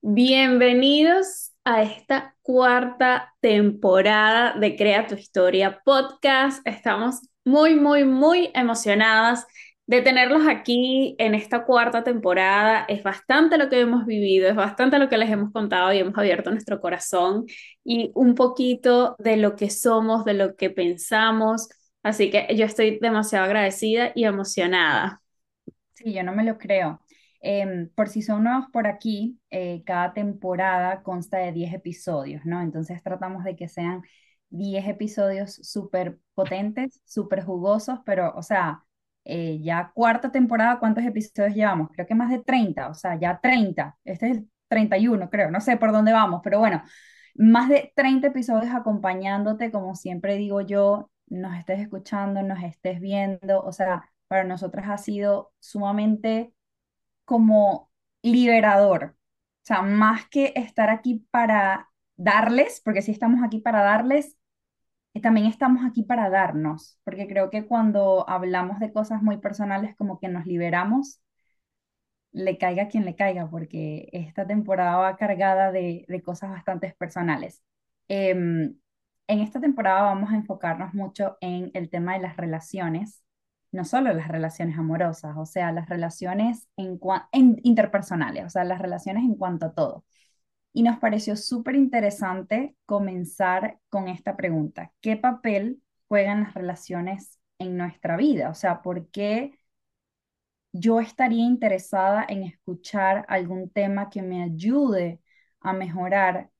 Bienvenidos 0.00 1.52
a 1.64 1.82
esta 1.82 2.36
cuarta 2.42 3.34
temporada 3.40 4.54
de 4.58 4.76
Crea 4.76 5.06
tu 5.06 5.16
Historia 5.16 5.80
podcast. 5.84 6.66
Estamos 6.66 7.20
muy, 7.44 7.74
muy, 7.74 8.04
muy 8.04 8.50
emocionadas 8.54 9.44
de 9.86 10.00
tenerlos 10.02 10.46
aquí 10.48 11.16
en 11.18 11.34
esta 11.34 11.64
cuarta 11.64 12.04
temporada. 12.04 12.84
Es 12.88 13.02
bastante 13.02 13.58
lo 13.58 13.68
que 13.68 13.80
hemos 13.80 14.06
vivido, 14.06 14.48
es 14.48 14.54
bastante 14.54 14.98
lo 15.00 15.08
que 15.08 15.18
les 15.18 15.30
hemos 15.30 15.52
contado 15.52 15.92
y 15.92 15.98
hemos 15.98 16.16
abierto 16.16 16.50
nuestro 16.50 16.80
corazón 16.80 17.46
y 17.84 18.12
un 18.14 18.34
poquito 18.34 19.16
de 19.18 19.36
lo 19.36 19.56
que 19.56 19.68
somos, 19.68 20.24
de 20.24 20.34
lo 20.34 20.54
que 20.54 20.70
pensamos. 20.70 21.68
Así 22.04 22.30
que 22.30 22.46
yo 22.56 22.64
estoy 22.66 22.98
demasiado 23.00 23.44
agradecida 23.46 24.12
y 24.14 24.24
emocionada. 24.24 25.22
Sí, 25.94 26.12
yo 26.12 26.22
no 26.22 26.32
me 26.32 26.44
lo 26.44 26.56
creo. 26.56 27.00
Em, 27.40 27.88
por 27.94 28.08
si 28.08 28.22
son 28.22 28.44
nuevos 28.44 28.66
por 28.72 28.86
aquí, 28.86 29.38
eh, 29.50 29.82
cada 29.86 30.12
temporada 30.12 31.02
consta 31.02 31.38
de 31.38 31.52
10 31.52 31.72
episodios, 31.72 32.44
¿no? 32.44 32.60
Entonces 32.60 33.02
tratamos 33.02 33.44
de 33.44 33.54
que 33.56 33.68
sean 33.68 34.02
10 34.50 34.86
episodios 34.88 35.54
súper 35.54 36.18
potentes, 36.34 37.00
súper 37.04 37.44
jugosos, 37.44 38.00
pero, 38.04 38.32
o 38.34 38.42
sea, 38.42 38.84
eh, 39.24 39.60
ya 39.62 39.92
cuarta 39.94 40.32
temporada, 40.32 40.78
¿cuántos 40.80 41.04
episodios 41.04 41.54
llevamos? 41.54 41.90
Creo 41.92 42.06
que 42.06 42.14
más 42.14 42.30
de 42.30 42.40
30, 42.40 42.88
o 42.88 42.94
sea, 42.94 43.18
ya 43.18 43.40
30. 43.40 43.96
Este 44.04 44.30
es 44.30 44.38
el 44.38 44.50
31, 44.68 45.30
creo, 45.30 45.50
no 45.50 45.60
sé 45.60 45.76
por 45.76 45.92
dónde 45.92 46.12
vamos, 46.12 46.40
pero 46.42 46.58
bueno, 46.58 46.82
más 47.34 47.68
de 47.68 47.92
30 47.94 48.28
episodios 48.28 48.74
acompañándote, 48.74 49.70
como 49.70 49.94
siempre 49.94 50.36
digo 50.36 50.60
yo, 50.62 51.10
nos 51.28 51.56
estés 51.58 51.80
escuchando, 51.80 52.42
nos 52.42 52.62
estés 52.62 53.00
viendo, 53.00 53.62
o 53.62 53.72
sea 53.72 54.10
para 54.28 54.44
nosotras 54.44 54.86
ha 54.88 54.98
sido 54.98 55.52
sumamente 55.58 56.52
como 57.28 57.90
liberador. 58.22 59.16
O 59.64 59.66
sea, 59.68 59.82
más 59.82 60.26
que 60.30 60.54
estar 60.56 60.90
aquí 60.90 61.26
para 61.30 61.90
darles, 62.16 62.80
porque 62.84 63.02
sí 63.02 63.12
estamos 63.12 63.42
aquí 63.44 63.60
para 63.60 63.82
darles, 63.82 64.38
eh, 65.14 65.20
también 65.20 65.46
estamos 65.46 65.84
aquí 65.86 66.04
para 66.04 66.30
darnos, 66.30 66.98
porque 67.04 67.28
creo 67.28 67.50
que 67.50 67.66
cuando 67.66 68.28
hablamos 68.28 68.80
de 68.80 68.92
cosas 68.92 69.22
muy 69.22 69.38
personales, 69.38 69.96
como 69.96 70.20
que 70.20 70.28
nos 70.28 70.46
liberamos, 70.46 71.20
le 72.32 72.58
caiga 72.58 72.88
quien 72.88 73.04
le 73.04 73.16
caiga, 73.16 73.48
porque 73.50 74.08
esta 74.12 74.46
temporada 74.46 74.96
va 74.96 75.16
cargada 75.16 75.72
de, 75.72 76.04
de 76.08 76.22
cosas 76.22 76.50
bastante 76.50 76.94
personales. 76.98 77.62
Em, 78.08 78.76
en 79.28 79.40
esta 79.40 79.60
temporada 79.60 80.02
vamos 80.02 80.30
a 80.32 80.36
enfocarnos 80.36 80.94
mucho 80.94 81.36
en 81.40 81.70
el 81.74 81.90
tema 81.90 82.14
de 82.14 82.20
las 82.20 82.36
relaciones 82.36 83.22
no 83.72 83.84
solo 83.84 84.12
las 84.12 84.28
relaciones 84.28 84.78
amorosas, 84.78 85.36
o 85.36 85.46
sea, 85.46 85.72
las 85.72 85.88
relaciones 85.88 86.68
interpersonales, 86.76 88.46
o 88.46 88.50
sea, 88.50 88.64
las 88.64 88.80
relaciones 88.80 89.24
en 89.24 89.34
cuanto 89.34 89.66
a 89.66 89.74
todo. 89.74 90.04
Y 90.72 90.82
nos 90.82 90.98
pareció 90.98 91.36
súper 91.36 91.76
interesante 91.76 92.76
comenzar 92.86 93.78
con 93.88 94.08
esta 94.08 94.36
pregunta. 94.36 94.92
¿Qué 95.00 95.16
papel 95.16 95.82
juegan 96.08 96.44
las 96.44 96.54
relaciones 96.54 97.38
en 97.58 97.76
nuestra 97.76 98.16
vida? 98.16 98.50
O 98.50 98.54
sea, 98.54 98.82
¿por 98.82 99.08
qué 99.10 99.58
yo 100.72 101.00
estaría 101.00 101.44
interesada 101.44 102.24
en 102.28 102.42
escuchar 102.44 103.24
algún 103.28 103.70
tema 103.70 104.10
que 104.10 104.22
me 104.22 104.42
ayude 104.42 105.20
a 105.60 105.72
mejorar 105.72 106.50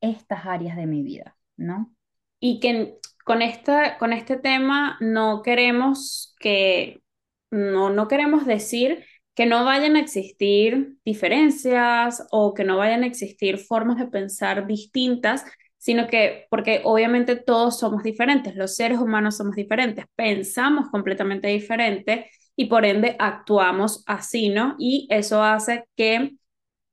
estas 0.00 0.46
áreas 0.46 0.76
de 0.76 0.86
mi 0.86 1.02
vida, 1.02 1.36
¿no? 1.56 1.94
Y 2.40 2.60
que 2.60 2.98
con, 3.24 3.42
esta, 3.42 3.98
con 3.98 4.12
este 4.12 4.36
tema 4.36 4.96
no 5.00 5.42
queremos 5.42 6.34
que, 6.38 7.02
no, 7.50 7.90
no 7.90 8.08
queremos 8.08 8.46
decir 8.46 9.04
que 9.34 9.46
no 9.46 9.64
vayan 9.64 9.96
a 9.96 10.00
existir 10.00 10.96
diferencias 11.04 12.26
o 12.30 12.54
que 12.54 12.64
no 12.64 12.76
vayan 12.76 13.04
a 13.04 13.06
existir 13.06 13.58
formas 13.58 13.98
de 13.98 14.06
pensar 14.06 14.66
distintas, 14.66 15.44
sino 15.78 16.08
que, 16.08 16.46
porque 16.50 16.82
obviamente 16.84 17.36
todos 17.36 17.78
somos 17.78 18.02
diferentes, 18.02 18.54
los 18.54 18.76
seres 18.76 18.98
humanos 18.98 19.38
somos 19.38 19.56
diferentes, 19.56 20.04
pensamos 20.14 20.90
completamente 20.90 21.48
diferente 21.48 22.30
y 22.54 22.66
por 22.66 22.84
ende 22.84 23.16
actuamos 23.18 24.04
así, 24.06 24.50
¿no? 24.50 24.76
Y 24.78 25.08
eso 25.10 25.42
hace 25.42 25.84
que 25.96 26.32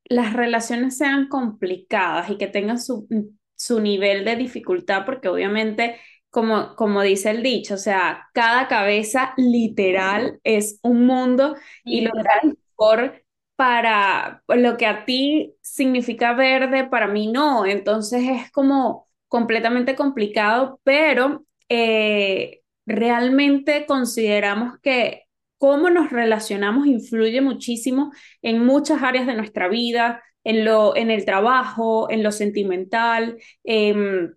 las 0.05 0.33
relaciones 0.33 0.97
sean 0.97 1.27
complicadas 1.27 2.29
y 2.29 2.37
que 2.37 2.47
tengan 2.47 2.79
su, 2.79 3.07
su 3.55 3.81
nivel 3.81 4.23
de 4.23 4.37
dificultad, 4.37 5.05
porque 5.05 5.27
obviamente 5.27 5.99
como, 6.29 6.75
como 6.75 7.01
dice 7.01 7.31
el 7.31 7.43
dicho, 7.43 7.75
o 7.75 7.77
sea, 7.77 8.29
cada 8.33 8.67
cabeza 8.67 9.33
literal 9.37 10.39
es 10.43 10.79
un 10.83 11.05
mundo 11.05 11.55
y 11.83 12.01
lo 12.01 12.11
mejor 12.13 13.23
para 13.55 14.43
lo 14.47 14.77
que 14.77 14.85
a 14.85 15.05
ti 15.05 15.55
significa 15.61 16.33
verde, 16.33 16.87
para 16.87 17.07
mí 17.07 17.27
no. 17.31 17.65
Entonces 17.65 18.23
es 18.29 18.51
como 18.51 19.07
completamente 19.27 19.95
complicado, 19.95 20.79
pero 20.83 21.45
eh, 21.69 22.61
realmente 22.85 23.85
consideramos 23.87 24.79
que 24.81 25.23
cómo 25.57 25.89
nos 25.89 26.11
relacionamos 26.11 26.85
influye 26.87 27.41
muchísimo 27.41 28.11
en 28.43 28.63
muchas 28.63 29.01
áreas 29.01 29.25
de 29.25 29.33
nuestra 29.33 29.67
vida, 29.67 30.23
en, 30.43 30.63
lo, 30.63 30.95
en 30.95 31.09
el 31.09 31.25
trabajo, 31.25 32.09
en 32.11 32.21
lo 32.23 32.31
sentimental. 32.31 33.37
Eh, 33.63 34.29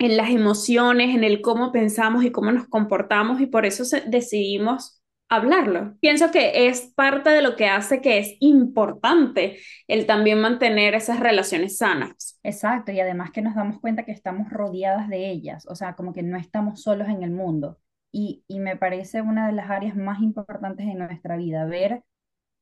en 0.00 0.16
las 0.16 0.30
emociones, 0.30 1.14
en 1.14 1.24
el 1.24 1.42
cómo 1.42 1.72
pensamos 1.72 2.24
y 2.24 2.32
cómo 2.32 2.50
nos 2.50 2.66
comportamos 2.66 3.40
y 3.40 3.46
por 3.46 3.66
eso 3.66 3.84
decidimos 4.06 5.02
hablarlo. 5.28 5.94
Pienso 6.00 6.30
que 6.30 6.66
es 6.68 6.92
parte 6.96 7.28
de 7.28 7.42
lo 7.42 7.54
que 7.54 7.68
hace 7.68 8.00
que 8.00 8.18
es 8.18 8.34
importante 8.40 9.58
el 9.86 10.06
también 10.06 10.40
mantener 10.40 10.94
esas 10.94 11.20
relaciones 11.20 11.76
sanas. 11.76 12.40
Exacto, 12.42 12.92
y 12.92 13.00
además 13.00 13.30
que 13.30 13.42
nos 13.42 13.54
damos 13.54 13.78
cuenta 13.78 14.06
que 14.06 14.12
estamos 14.12 14.48
rodeadas 14.48 15.08
de 15.08 15.30
ellas, 15.30 15.66
o 15.68 15.74
sea, 15.74 15.94
como 15.94 16.14
que 16.14 16.22
no 16.22 16.38
estamos 16.38 16.82
solos 16.82 17.08
en 17.08 17.22
el 17.22 17.30
mundo. 17.30 17.78
Y, 18.10 18.42
me 18.48 18.76
parece 18.76 19.22
una 19.22 19.46
de 19.46 19.52
las 19.52 19.70
áreas 19.70 19.94
más 19.94 20.20
importantes 20.20 20.86
de 20.86 20.94
nuestra 20.94 21.36
vida, 21.36 21.66
ver 21.66 22.02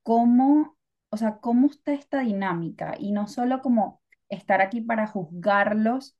cómo, 0.03 0.77
o 1.11 1.17
sea, 1.17 1.39
cómo 1.39 1.69
está 1.69 1.93
esta 1.93 2.21
dinámica 2.21 2.97
y 2.99 3.13
no 3.13 3.29
solo 3.29 3.63
como 3.63 4.03
estar 4.29 4.61
aquí 4.61 4.81
para 4.83 5.07
juzgarlos 5.07 6.18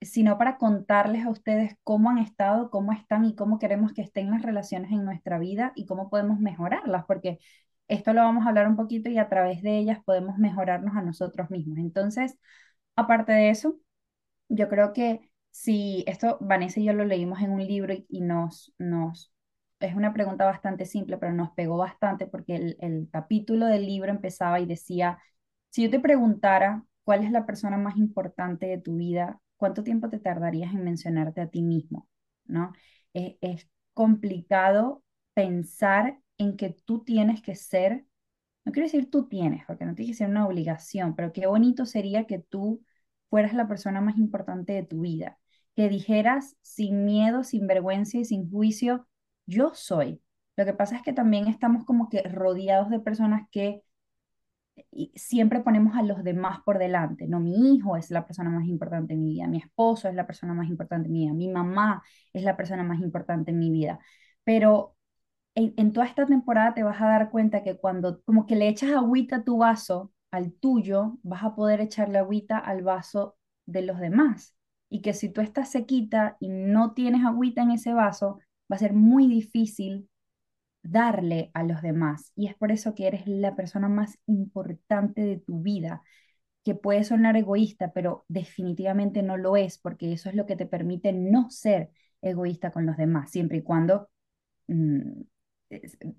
sino 0.00 0.38
para 0.38 0.56
contarles 0.58 1.24
a 1.26 1.30
ustedes 1.30 1.76
cómo 1.84 2.10
han 2.10 2.18
estado, 2.18 2.70
cómo 2.70 2.92
están 2.92 3.24
y 3.24 3.34
cómo 3.34 3.58
queremos 3.58 3.92
que 3.92 4.02
estén 4.02 4.30
las 4.30 4.42
relaciones 4.42 4.92
en 4.92 5.04
nuestra 5.04 5.38
vida 5.38 5.72
y 5.74 5.86
cómo 5.86 6.08
podemos 6.10 6.40
mejorarlas, 6.40 7.04
porque 7.06 7.38
esto 7.88 8.12
lo 8.12 8.22
vamos 8.22 8.46
a 8.46 8.50
hablar 8.50 8.68
un 8.68 8.76
poquito 8.76 9.10
y 9.10 9.18
a 9.18 9.28
través 9.28 9.62
de 9.62 9.78
ellas 9.78 9.98
podemos 10.04 10.38
mejorarnos 10.38 10.96
a 10.96 11.02
nosotros 11.02 11.50
mismos. 11.50 11.78
Entonces, 11.78 12.38
aparte 12.96 13.32
de 13.32 13.50
eso, 13.50 13.78
yo 14.48 14.68
creo 14.68 14.92
que 14.92 15.30
si 15.50 16.04
esto, 16.06 16.38
Vanessa 16.40 16.80
y 16.80 16.84
yo 16.84 16.92
lo 16.92 17.04
leímos 17.04 17.40
en 17.42 17.52
un 17.52 17.66
libro 17.66 17.94
y, 18.08 18.20
nos, 18.20 18.74
nos, 18.78 19.32
es 19.80 19.94
una 19.94 20.12
pregunta 20.14 20.44
bastante 20.44 20.86
simple, 20.86 21.18
pero 21.18 21.32
nos 21.32 21.52
pegó 21.52 21.76
bastante 21.78 22.26
porque 22.26 22.56
el, 22.56 22.76
el 22.80 23.08
capítulo 23.12 23.66
del 23.66 23.86
libro 23.86 24.10
empezaba 24.10 24.60
y 24.60 24.66
decía, 24.66 25.18
si 25.70 25.84
yo 25.84 25.90
te 25.90 26.00
preguntara 26.00 26.84
cuál 27.04 27.24
es 27.24 27.32
la 27.32 27.46
persona 27.46 27.76
más 27.78 27.96
importante 27.96 28.66
de 28.66 28.78
tu 28.78 28.96
vida, 28.96 29.40
¿cuánto 29.60 29.84
tiempo 29.84 30.08
te 30.08 30.18
tardarías 30.18 30.74
en 30.74 30.84
mencionarte 30.84 31.42
a 31.42 31.48
ti 31.48 31.62
mismo? 31.62 32.08
¿No? 32.46 32.72
Es, 33.12 33.68
complicado 33.92 35.04
pensar 35.34 36.18
en 36.38 36.56
que 36.56 36.70
tú 36.86 37.04
tienes 37.04 37.42
que 37.42 37.54
ser, 37.54 38.06
no 38.64 38.72
quiero 38.72 38.86
decir 38.86 39.10
tú 39.10 39.28
tienes, 39.28 39.64
porque 39.66 39.84
no 39.84 39.94
tiene 39.94 40.12
que 40.12 40.16
ser 40.16 40.30
una 40.30 40.46
obligación, 40.46 41.14
pero 41.14 41.32
qué 41.32 41.46
bonito 41.46 41.84
sería 41.84 42.26
que 42.26 42.38
tú 42.38 42.82
fueras 43.28 43.52
la 43.52 43.68
persona 43.68 44.00
más 44.00 44.16
importante 44.16 44.72
de 44.72 44.84
tu 44.84 45.00
vida, 45.02 45.38
que 45.74 45.88
dijeras 45.90 46.56
sin 46.62 47.04
miedo, 47.04 47.44
sin 47.44 47.66
vergüenza 47.66 48.18
y 48.18 48.24
sin 48.24 48.50
juicio, 48.50 49.06
yo 49.44 49.72
soy. 49.74 50.22
Lo 50.56 50.64
que 50.64 50.72
pasa 50.72 50.96
es 50.96 51.02
que 51.02 51.12
también 51.12 51.48
estamos 51.48 51.84
como 51.84 52.08
que 52.08 52.22
rodeados 52.22 52.88
de 52.90 53.00
personas 53.00 53.48
que 53.50 53.82
y 54.90 55.12
siempre 55.16 55.60
ponemos 55.60 55.96
a 55.96 56.02
los 56.02 56.24
demás 56.24 56.60
por 56.64 56.78
delante, 56.78 57.26
¿no? 57.28 57.40
Mi 57.40 57.74
hijo 57.74 57.96
es 57.96 58.10
la 58.10 58.26
persona 58.26 58.50
más 58.50 58.66
importante 58.66 59.14
en 59.14 59.22
mi 59.22 59.34
vida, 59.34 59.46
mi 59.46 59.58
esposo 59.58 60.08
es 60.08 60.14
la 60.14 60.26
persona 60.26 60.54
más 60.54 60.68
importante 60.68 61.08
en 61.08 61.12
mi 61.12 61.20
vida, 61.26 61.34
mi 61.34 61.48
mamá 61.48 62.02
es 62.32 62.42
la 62.44 62.56
persona 62.56 62.82
más 62.82 63.00
importante 63.00 63.50
en 63.52 63.58
mi 63.58 63.70
vida. 63.70 64.00
Pero 64.44 64.96
en, 65.54 65.92
toda 65.92 66.06
esta 66.06 66.26
temporada 66.26 66.74
te 66.74 66.82
vas 66.82 67.00
a 67.00 67.06
dar 67.06 67.30
cuenta 67.30 67.62
que 67.62 67.76
cuando 67.78 68.22
como 68.22 68.46
que 68.46 68.56
le 68.56 68.68
echas 68.68 68.90
agüita 68.92 69.36
a 69.36 69.44
tu 69.44 69.58
vaso, 69.58 70.12
al 70.30 70.52
tuyo, 70.52 71.18
vas 71.22 71.44
a 71.44 71.54
poder 71.54 71.80
echarle 71.80 72.18
agüita 72.18 72.58
al 72.58 72.82
vaso 72.82 73.36
de 73.66 73.82
los 73.82 73.98
demás. 73.98 74.56
Y 74.88 75.02
que 75.02 75.12
si 75.14 75.28
tú 75.30 75.40
estás 75.40 75.70
sequita 75.70 76.36
y 76.40 76.48
no 76.48 76.92
tienes 76.94 77.24
agüita 77.24 77.62
en 77.62 77.72
ese 77.72 77.94
vaso, 77.94 78.40
va 78.70 78.76
a 78.76 78.78
ser 78.78 78.92
muy 78.92 79.26
difícil 79.28 80.09
darle 80.82 81.50
a 81.54 81.62
los 81.64 81.82
demás. 81.82 82.32
Y 82.36 82.48
es 82.48 82.54
por 82.56 82.72
eso 82.72 82.94
que 82.94 83.06
eres 83.06 83.26
la 83.26 83.56
persona 83.56 83.88
más 83.88 84.18
importante 84.26 85.22
de 85.22 85.38
tu 85.38 85.62
vida, 85.62 86.02
que 86.64 86.74
puede 86.74 87.04
sonar 87.04 87.36
egoísta, 87.36 87.92
pero 87.92 88.24
definitivamente 88.28 89.22
no 89.22 89.36
lo 89.36 89.56
es, 89.56 89.78
porque 89.78 90.12
eso 90.12 90.28
es 90.28 90.34
lo 90.34 90.46
que 90.46 90.56
te 90.56 90.66
permite 90.66 91.12
no 91.12 91.50
ser 91.50 91.90
egoísta 92.22 92.70
con 92.70 92.86
los 92.86 92.96
demás, 92.96 93.30
siempre 93.30 93.58
y 93.58 93.62
cuando 93.62 94.10
mm, 94.68 95.22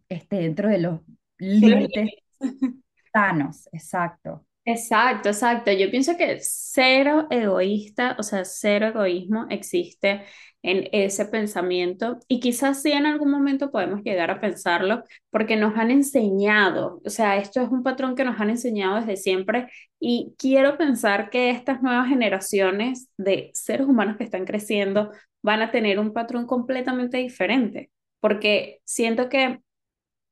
esté 0.10 0.38
dentro 0.38 0.70
de 0.70 0.80
los 0.80 1.02
límites 1.38 2.10
sanos, 3.14 3.68
exacto. 3.72 4.46
Exacto, 4.74 5.30
exacto. 5.30 5.72
Yo 5.72 5.90
pienso 5.92 6.16
que 6.18 6.38
cero 6.42 7.28
egoísta, 7.30 8.16
o 8.18 8.24
sea, 8.24 8.46
cero 8.46 8.88
egoísmo 8.88 9.48
existe 9.50 10.24
en 10.62 10.88
ese 10.94 11.26
pensamiento. 11.26 12.20
Y 12.28 12.40
quizás 12.40 12.82
sí 12.82 12.92
en 12.92 13.06
algún 13.06 13.32
momento 13.32 13.72
podemos 13.72 14.02
llegar 14.04 14.32
a 14.32 14.40
pensarlo 14.40 15.04
porque 15.30 15.58
nos 15.58 15.76
han 15.78 15.92
enseñado, 15.92 17.02
o 17.04 17.10
sea, 17.10 17.38
esto 17.38 17.62
es 17.62 17.70
un 17.70 17.84
patrón 17.84 18.16
que 18.16 18.24
nos 18.24 18.40
han 18.40 18.50
enseñado 18.52 18.96
desde 18.98 19.18
siempre. 19.18 19.68
Y 20.00 20.36
quiero 20.38 20.78
pensar 20.78 21.30
que 21.30 21.50
estas 21.50 21.82
nuevas 21.82 22.08
generaciones 22.08 23.10
de 23.18 23.50
seres 23.54 23.88
humanos 23.88 24.18
que 24.18 24.24
están 24.24 24.46
creciendo 24.46 25.12
van 25.42 25.62
a 25.64 25.72
tener 25.72 26.00
un 26.00 26.14
patrón 26.14 26.46
completamente 26.46 27.18
diferente. 27.18 27.92
Porque 28.22 28.80
siento 28.86 29.28
que 29.28 29.60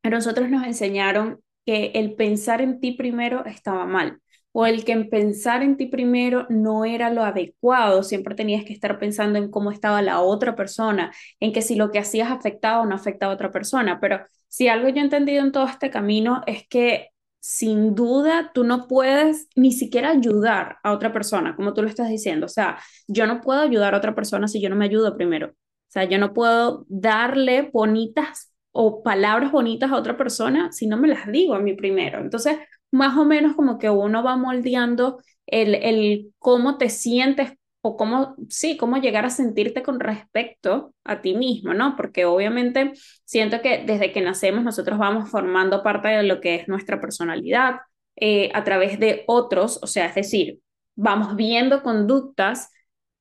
a 0.04 0.10
nosotros 0.10 0.50
nos 0.50 0.66
enseñaron 0.66 1.42
que 1.66 1.92
el 1.96 2.16
pensar 2.16 2.62
en 2.62 2.80
ti 2.80 2.94
primero 2.94 3.46
estaba 3.46 3.86
mal, 3.86 4.22
o 4.60 4.66
el 4.66 4.84
que 4.84 4.92
en 4.92 5.10
pensar 5.10 5.64
en 5.64 5.78
ti 5.78 5.86
primero 5.86 6.46
no 6.50 6.84
era 6.84 7.10
lo 7.12 7.24
adecuado, 7.24 8.04
siempre 8.04 8.36
tenías 8.36 8.66
que 8.66 8.74
estar 8.74 9.00
pensando 9.00 9.40
en 9.40 9.50
cómo 9.50 9.72
estaba 9.72 10.02
la 10.02 10.20
otra 10.20 10.54
persona, 10.58 11.14
en 11.40 11.54
que 11.54 11.62
si 11.62 11.76
lo 11.76 11.92
que 11.92 12.00
hacías 12.00 12.30
afectaba 12.30 12.82
o 12.82 12.86
no 12.86 12.94
afectaba 12.94 13.32
a 13.32 13.36
otra 13.36 13.52
persona, 13.52 14.02
pero 14.02 14.20
si 14.50 14.68
algo 14.68 14.90
yo 14.90 14.98
he 14.98 15.00
entendido 15.00 15.46
en 15.46 15.54
todo 15.54 15.66
este 15.66 15.90
camino 15.90 16.42
es 16.46 16.68
que 16.68 17.08
sin 17.40 17.96
duda 17.96 18.52
tú 18.54 18.66
no 18.66 18.86
puedes 18.90 19.48
ni 19.56 19.72
siquiera 19.72 20.10
ayudar 20.10 20.80
a 20.84 20.92
otra 20.92 21.14
persona, 21.14 21.56
como 21.56 21.74
tú 21.74 21.82
lo 21.82 21.88
estás 21.88 22.10
diciendo, 22.10 22.48
o 22.48 22.50
sea, 22.50 22.80
yo 23.08 23.28
no 23.28 23.40
puedo 23.40 23.62
ayudar 23.62 23.94
a 23.94 23.98
otra 23.98 24.14
persona 24.14 24.50
si 24.50 24.60
yo 24.60 24.70
no 24.70 24.76
me 24.76 24.84
ayudo 24.86 25.16
primero. 25.16 25.52
O 25.52 25.92
sea, 25.92 26.04
yo 26.04 26.18
no 26.18 26.34
puedo 26.34 26.86
darle 26.90 27.70
bonitas 27.72 28.54
o 28.72 29.04
palabras 29.04 29.54
bonitas 29.54 29.90
a 29.90 29.96
otra 29.96 30.18
persona 30.18 30.72
si 30.74 30.86
no 30.86 30.98
me 30.98 31.08
las 31.08 31.32
digo 31.32 31.54
a 31.56 31.60
mí 31.60 31.76
primero. 31.76 32.20
Entonces, 32.20 32.58
más 32.92 33.18
o 33.18 33.26
menos 33.26 33.56
como 33.56 33.78
que 33.80 33.90
uno 33.90 34.24
va 34.24 34.36
moldeando 34.38 35.20
el, 35.46 35.76
el 35.76 36.34
cómo 36.40 36.78
te 36.78 36.90
sientes 36.90 37.54
o 37.82 37.96
cómo, 37.96 38.36
sí, 38.50 38.78
cómo 38.78 38.98
llegar 38.98 39.26
a 39.26 39.30
sentirte 39.30 39.84
con 39.84 40.00
respecto 40.00 40.94
a 41.06 41.22
ti 41.22 41.36
mismo, 41.36 41.74
¿no? 41.74 41.96
Porque 41.96 42.26
obviamente 42.26 42.94
siento 43.24 43.62
que 43.62 43.84
desde 43.86 44.12
que 44.12 44.22
nacemos 44.22 44.64
nosotros 44.64 45.00
vamos 45.00 45.30
formando 45.30 45.82
parte 45.84 46.10
de 46.10 46.24
lo 46.24 46.42
que 46.42 46.56
es 46.56 46.68
nuestra 46.68 47.00
personalidad 47.00 47.78
eh, 48.18 48.52
a 48.54 48.64
través 48.66 49.00
de 49.00 49.24
otros, 49.28 49.80
o 49.82 49.88
sea, 49.88 50.08
es 50.08 50.16
decir, 50.16 50.60
vamos 50.96 51.36
viendo 51.38 51.82
conductas, 51.84 52.70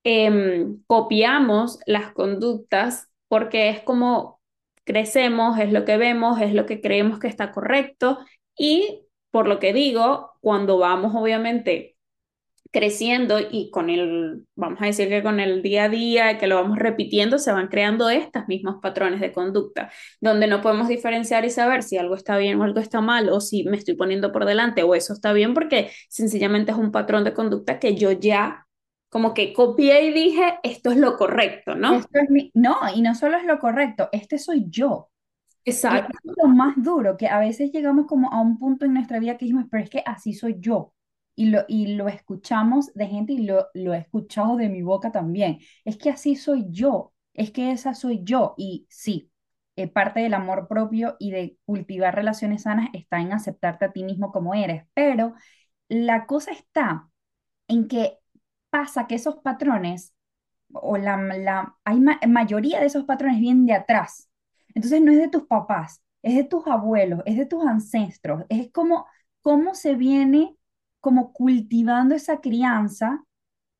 eh, 0.04 0.66
copiamos 0.86 1.78
las 1.86 2.12
conductas 2.12 3.08
porque 3.28 3.68
es 3.70 3.80
como 3.82 4.40
crecemos, 4.84 5.58
es 5.58 5.72
lo 5.72 5.84
que 5.84 5.98
vemos, 5.98 6.40
es 6.40 6.52
lo 6.54 6.66
que 6.66 6.80
creemos 6.80 7.18
que 7.20 7.28
está 7.28 7.52
correcto 7.52 8.18
y 8.56 9.02
por 9.30 9.48
lo 9.48 9.58
que 9.58 9.72
digo, 9.72 10.32
cuando 10.40 10.78
vamos 10.78 11.14
obviamente 11.14 11.96
creciendo 12.70 13.38
y 13.40 13.70
con 13.70 13.88
el, 13.90 14.44
vamos 14.54 14.80
a 14.82 14.86
decir 14.86 15.08
que 15.08 15.22
con 15.22 15.40
el 15.40 15.62
día 15.62 15.84
a 15.84 15.88
día, 15.88 16.38
que 16.38 16.46
lo 16.46 16.56
vamos 16.56 16.78
repitiendo, 16.78 17.38
se 17.38 17.52
van 17.52 17.68
creando 17.68 18.10
estos 18.10 18.46
mismos 18.46 18.76
patrones 18.82 19.20
de 19.20 19.32
conducta, 19.32 19.90
donde 20.20 20.46
no 20.46 20.60
podemos 20.60 20.88
diferenciar 20.88 21.44
y 21.44 21.50
saber 21.50 21.82
si 21.82 21.96
algo 21.96 22.14
está 22.14 22.36
bien 22.36 22.60
o 22.60 22.64
algo 22.64 22.80
está 22.80 23.00
mal, 23.00 23.30
o 23.30 23.40
si 23.40 23.64
me 23.64 23.76
estoy 23.76 23.94
poniendo 23.94 24.32
por 24.32 24.44
delante 24.44 24.82
o 24.82 24.94
eso 24.94 25.14
está 25.14 25.32
bien, 25.32 25.54
porque 25.54 25.90
sencillamente 26.08 26.72
es 26.72 26.78
un 26.78 26.92
patrón 26.92 27.24
de 27.24 27.34
conducta 27.34 27.78
que 27.78 27.94
yo 27.96 28.12
ya 28.12 28.66
como 29.10 29.32
que 29.32 29.54
copié 29.54 30.04
y 30.04 30.12
dije, 30.12 30.58
esto 30.62 30.90
es 30.90 30.98
lo 30.98 31.16
correcto, 31.16 31.74
¿no? 31.74 32.02
No, 32.52 32.76
y 32.94 33.00
no 33.00 33.14
solo 33.14 33.38
es 33.38 33.44
lo 33.44 33.58
correcto, 33.58 34.08
este 34.12 34.38
soy 34.38 34.66
yo. 34.68 35.10
Y 35.86 35.98
es 35.98 36.04
Exacto. 36.08 36.18
lo 36.24 36.48
más 36.48 36.74
duro, 36.82 37.16
que 37.16 37.28
a 37.28 37.38
veces 37.38 37.72
llegamos 37.72 38.06
como 38.06 38.32
a 38.32 38.40
un 38.40 38.58
punto 38.58 38.84
en 38.84 38.94
nuestra 38.94 39.18
vida 39.18 39.36
que 39.36 39.46
dijimos, 39.46 39.66
pero 39.70 39.84
es 39.84 39.90
que 39.90 40.02
así 40.06 40.34
soy 40.34 40.56
yo. 40.60 40.94
Y 41.34 41.46
lo, 41.50 41.64
y 41.68 41.94
lo 41.94 42.08
escuchamos 42.08 42.92
de 42.94 43.06
gente 43.06 43.32
y 43.34 43.38
lo, 43.46 43.68
lo 43.74 43.94
he 43.94 43.98
escuchado 43.98 44.56
de 44.56 44.68
mi 44.68 44.82
boca 44.82 45.12
también. 45.12 45.58
Es 45.84 45.96
que 45.96 46.10
así 46.10 46.34
soy 46.36 46.66
yo, 46.70 47.12
es 47.34 47.52
que 47.52 47.70
esa 47.72 47.94
soy 47.94 48.20
yo. 48.24 48.54
Y 48.58 48.86
sí, 48.90 49.30
eh, 49.76 49.86
parte 49.88 50.20
del 50.20 50.34
amor 50.34 50.66
propio 50.68 51.16
y 51.20 51.30
de 51.30 51.56
cultivar 51.64 52.14
relaciones 52.14 52.62
sanas 52.62 52.88
está 52.92 53.20
en 53.20 53.32
aceptarte 53.32 53.84
a 53.86 53.92
ti 53.92 54.02
mismo 54.04 54.32
como 54.32 54.54
eres. 54.54 54.84
Pero 54.94 55.34
la 55.88 56.26
cosa 56.26 56.52
está 56.52 57.08
en 57.68 57.88
que 57.88 58.18
pasa 58.70 59.06
que 59.06 59.16
esos 59.16 59.36
patrones, 59.38 60.14
o 60.72 60.96
la, 60.98 61.16
la 61.18 61.76
hay 61.84 62.00
ma- 62.00 62.20
mayoría 62.28 62.80
de 62.80 62.86
esos 62.86 63.04
patrones 63.04 63.40
vienen 63.40 63.66
de 63.66 63.74
atrás. 63.74 64.27
Entonces 64.74 65.02
no 65.02 65.12
es 65.12 65.18
de 65.18 65.28
tus 65.28 65.46
papás, 65.46 66.02
es 66.22 66.36
de 66.36 66.44
tus 66.44 66.66
abuelos, 66.66 67.22
es 67.26 67.36
de 67.36 67.46
tus 67.46 67.64
ancestros, 67.66 68.44
es 68.48 68.70
como 68.72 69.06
cómo 69.42 69.74
se 69.74 69.94
viene 69.94 70.56
como 71.00 71.32
cultivando 71.32 72.14
esa 72.14 72.40
crianza 72.40 73.24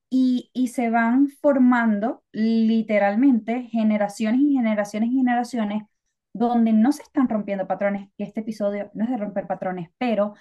y, 0.09 0.49
y 0.53 0.69
se 0.69 0.89
van 0.89 1.29
formando 1.29 2.23
literalmente 2.31 3.63
generaciones 3.63 4.41
y 4.41 4.53
generaciones 4.53 5.09
y 5.11 5.17
generaciones 5.17 5.83
donde 6.33 6.73
no 6.73 6.91
se 6.91 7.03
están 7.03 7.29
rompiendo 7.29 7.67
patrones, 7.67 8.09
que 8.17 8.23
este 8.23 8.41
episodio 8.41 8.91
no 8.93 9.03
es 9.05 9.09
de 9.09 9.17
romper 9.17 9.47
patrones, 9.47 9.89
pero 9.97 10.35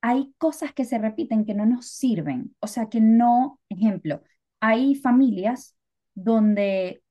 hay 0.00 0.34
cosas 0.38 0.72
que 0.72 0.84
se 0.84 0.98
repiten 0.98 1.44
que 1.44 1.54
no 1.54 1.66
nos 1.66 1.86
sirven. 1.88 2.54
O 2.60 2.66
sea, 2.66 2.88
que 2.88 3.00
no, 3.00 3.60
ejemplo, 3.68 4.22
hay 4.60 4.94
familias 4.94 5.76
donde 6.14 7.02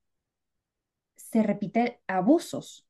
se 1.32 1.44
repiten 1.44 1.94
abusos, 2.08 2.88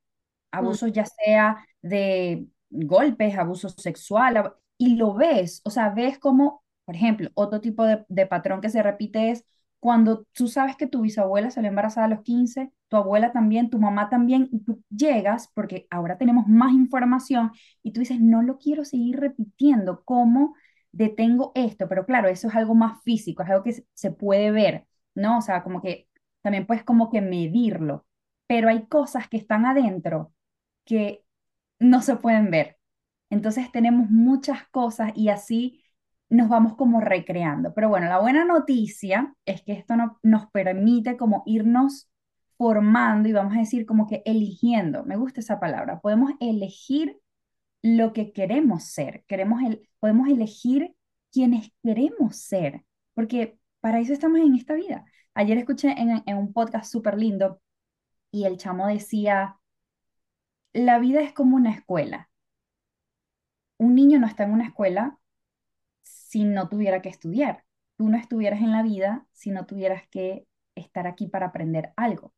Mm. 0.62 0.78
abusos 0.78 0.92
ya 0.92 1.06
sea 1.06 1.66
de 1.82 2.48
golpes, 2.70 3.38
abuso 3.38 3.70
sexual, 3.70 4.38
ab- 4.38 4.56
y 4.78 4.96
lo 4.96 5.14
ves, 5.14 5.62
o 5.66 5.70
sea, 5.70 5.90
ves 5.90 6.20
como, 6.20 6.64
por 6.86 6.96
ejemplo, 6.96 7.30
otro 7.36 7.62
tipo 7.62 7.84
de, 7.86 8.06
de 8.08 8.26
patrón 8.28 8.62
que 8.62 8.70
se 8.70 8.82
repite 8.84 9.32
es 9.32 9.46
cuando 9.80 10.26
tú 10.34 10.48
sabes 10.48 10.76
que 10.76 10.88
tu 10.88 11.02
bisabuela 11.02 11.52
salió 11.52 11.70
embarazada 11.70 12.06
a 12.08 12.10
los 12.10 12.22
15, 12.24 12.72
tu 12.90 12.98
abuela 12.98 13.32
también, 13.32 13.70
tu 13.70 13.80
mamá 13.80 14.10
también, 14.10 14.50
y 14.52 14.60
tú 14.64 14.84
llegas, 14.90 15.50
porque 15.54 15.88
ahora 15.90 16.18
tenemos 16.18 16.48
más 16.48 16.74
información, 16.74 17.52
y 17.84 17.92
tú 17.94 18.00
dices, 18.02 18.20
no 18.20 18.42
lo 18.42 18.58
quiero 18.58 18.84
seguir 18.86 19.20
repitiendo, 19.20 20.04
¿cómo 20.04 20.56
detengo 20.92 21.52
esto? 21.56 21.88
Pero 21.88 22.06
claro, 22.06 22.28
eso 22.30 22.48
es 22.48 22.56
algo 22.56 22.76
más 22.76 23.02
físico, 23.04 23.44
es 23.44 23.50
algo 23.50 23.64
que 23.64 23.74
se 23.74 23.86
se 23.94 24.12
puede 24.12 24.52
ver, 24.52 24.86
¿no? 25.16 25.38
O 25.40 25.42
sea, 25.42 25.64
como 25.64 25.82
que 25.82 26.08
también 26.42 26.66
puedes 26.66 26.84
como 26.84 27.10
que 27.12 27.22
medirlo 27.22 28.06
pero 28.50 28.70
hay 28.70 28.88
cosas 28.88 29.30
que 29.30 29.38
están 29.38 29.68
adentro 29.68 30.34
que 30.84 31.24
no 31.80 32.02
se 32.02 32.16
pueden 32.16 32.50
ver. 32.50 32.80
Entonces 33.30 33.72
tenemos 33.72 34.10
muchas 34.10 34.68
cosas 34.70 35.12
y 35.16 35.30
así 35.30 35.84
nos 36.30 36.50
vamos 36.50 36.76
como 36.76 37.00
recreando. 37.00 37.76
Pero 37.76 37.90
bueno, 37.90 38.08
la 38.08 38.20
buena 38.20 38.46
noticia 38.46 39.36
es 39.46 39.62
que 39.62 39.74
esto 39.74 39.96
no, 39.96 40.20
nos 40.24 40.50
permite 40.50 41.16
como 41.16 41.44
irnos 41.46 42.10
formando 42.58 43.30
y 43.30 43.34
vamos 43.34 43.56
a 43.56 43.60
decir 43.60 43.86
como 43.86 44.08
que 44.08 44.24
eligiendo, 44.26 45.06
me 45.06 45.16
gusta 45.16 45.42
esa 45.42 45.60
palabra, 45.60 46.00
podemos 46.02 46.32
elegir 46.40 47.20
lo 47.84 48.14
que 48.14 48.34
queremos 48.34 48.84
ser, 48.86 49.24
queremos 49.28 49.62
el, 49.62 49.88
podemos 50.00 50.28
elegir 50.28 50.96
quienes 51.32 51.72
queremos 51.84 52.38
ser, 52.38 52.84
porque 53.14 53.60
para 53.80 54.00
eso 54.00 54.12
estamos 54.12 54.40
en 54.40 54.56
esta 54.56 54.74
vida. 54.74 55.06
Ayer 55.36 55.60
escuché 55.60 55.92
en, 55.92 56.24
en 56.26 56.38
un 56.38 56.52
podcast 56.52 56.92
súper 56.92 57.18
lindo 57.18 57.62
y 58.32 58.46
el 58.46 58.58
chamo 58.58 58.88
decía, 58.88 59.60
la 60.74 61.00
vida 61.00 61.22
es 61.22 61.34
como 61.34 61.56
una 61.56 61.72
escuela. 61.72 62.30
Un 63.78 63.96
niño 63.96 64.20
no 64.20 64.28
está 64.28 64.44
en 64.44 64.52
una 64.52 64.66
escuela 64.66 65.18
si 66.04 66.44
no 66.44 66.70
tuviera 66.70 67.02
que 67.02 67.10
estudiar. 67.10 67.64
Tú 67.98 68.10
no 68.10 68.18
estuvieras 68.18 68.62
en 68.62 68.72
la 68.72 68.84
vida 68.84 69.26
si 69.34 69.52
no 69.52 69.66
tuvieras 69.66 70.08
que 70.10 70.48
estar 70.76 71.08
aquí 71.08 71.28
para 71.28 71.48
aprender 71.48 71.94
algo. 71.96 72.28
O 72.28 72.34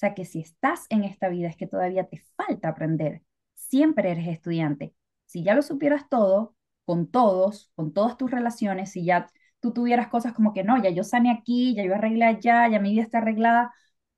sea 0.00 0.14
que 0.14 0.24
si 0.24 0.40
estás 0.40 0.86
en 0.88 1.04
esta 1.04 1.28
vida 1.28 1.48
es 1.48 1.56
que 1.56 1.66
todavía 1.66 2.08
te 2.08 2.18
falta 2.36 2.68
aprender. 2.68 3.22
Siempre 3.54 4.10
eres 4.10 4.28
estudiante. 4.28 4.94
Si 5.26 5.42
ya 5.42 5.54
lo 5.54 5.62
supieras 5.62 6.08
todo, 6.08 6.56
con 6.84 7.06
todos, 7.10 7.70
con 7.76 7.92
todas 7.92 8.16
tus 8.16 8.30
relaciones, 8.30 8.92
si 8.92 9.04
ya 9.04 9.30
tú 9.60 9.72
tuvieras 9.72 10.08
cosas 10.08 10.32
como 10.32 10.52
que 10.52 10.64
no, 10.64 10.82
ya 10.82 10.90
yo 10.90 11.04
sané 11.04 11.30
aquí, 11.30 11.74
ya 11.74 11.84
yo 11.84 11.94
arreglé 11.94 12.24
allá, 12.24 12.68
ya 12.68 12.80
mi 12.80 12.92
vida 12.92 13.02
está 13.02 13.18
arreglada, 13.18 13.72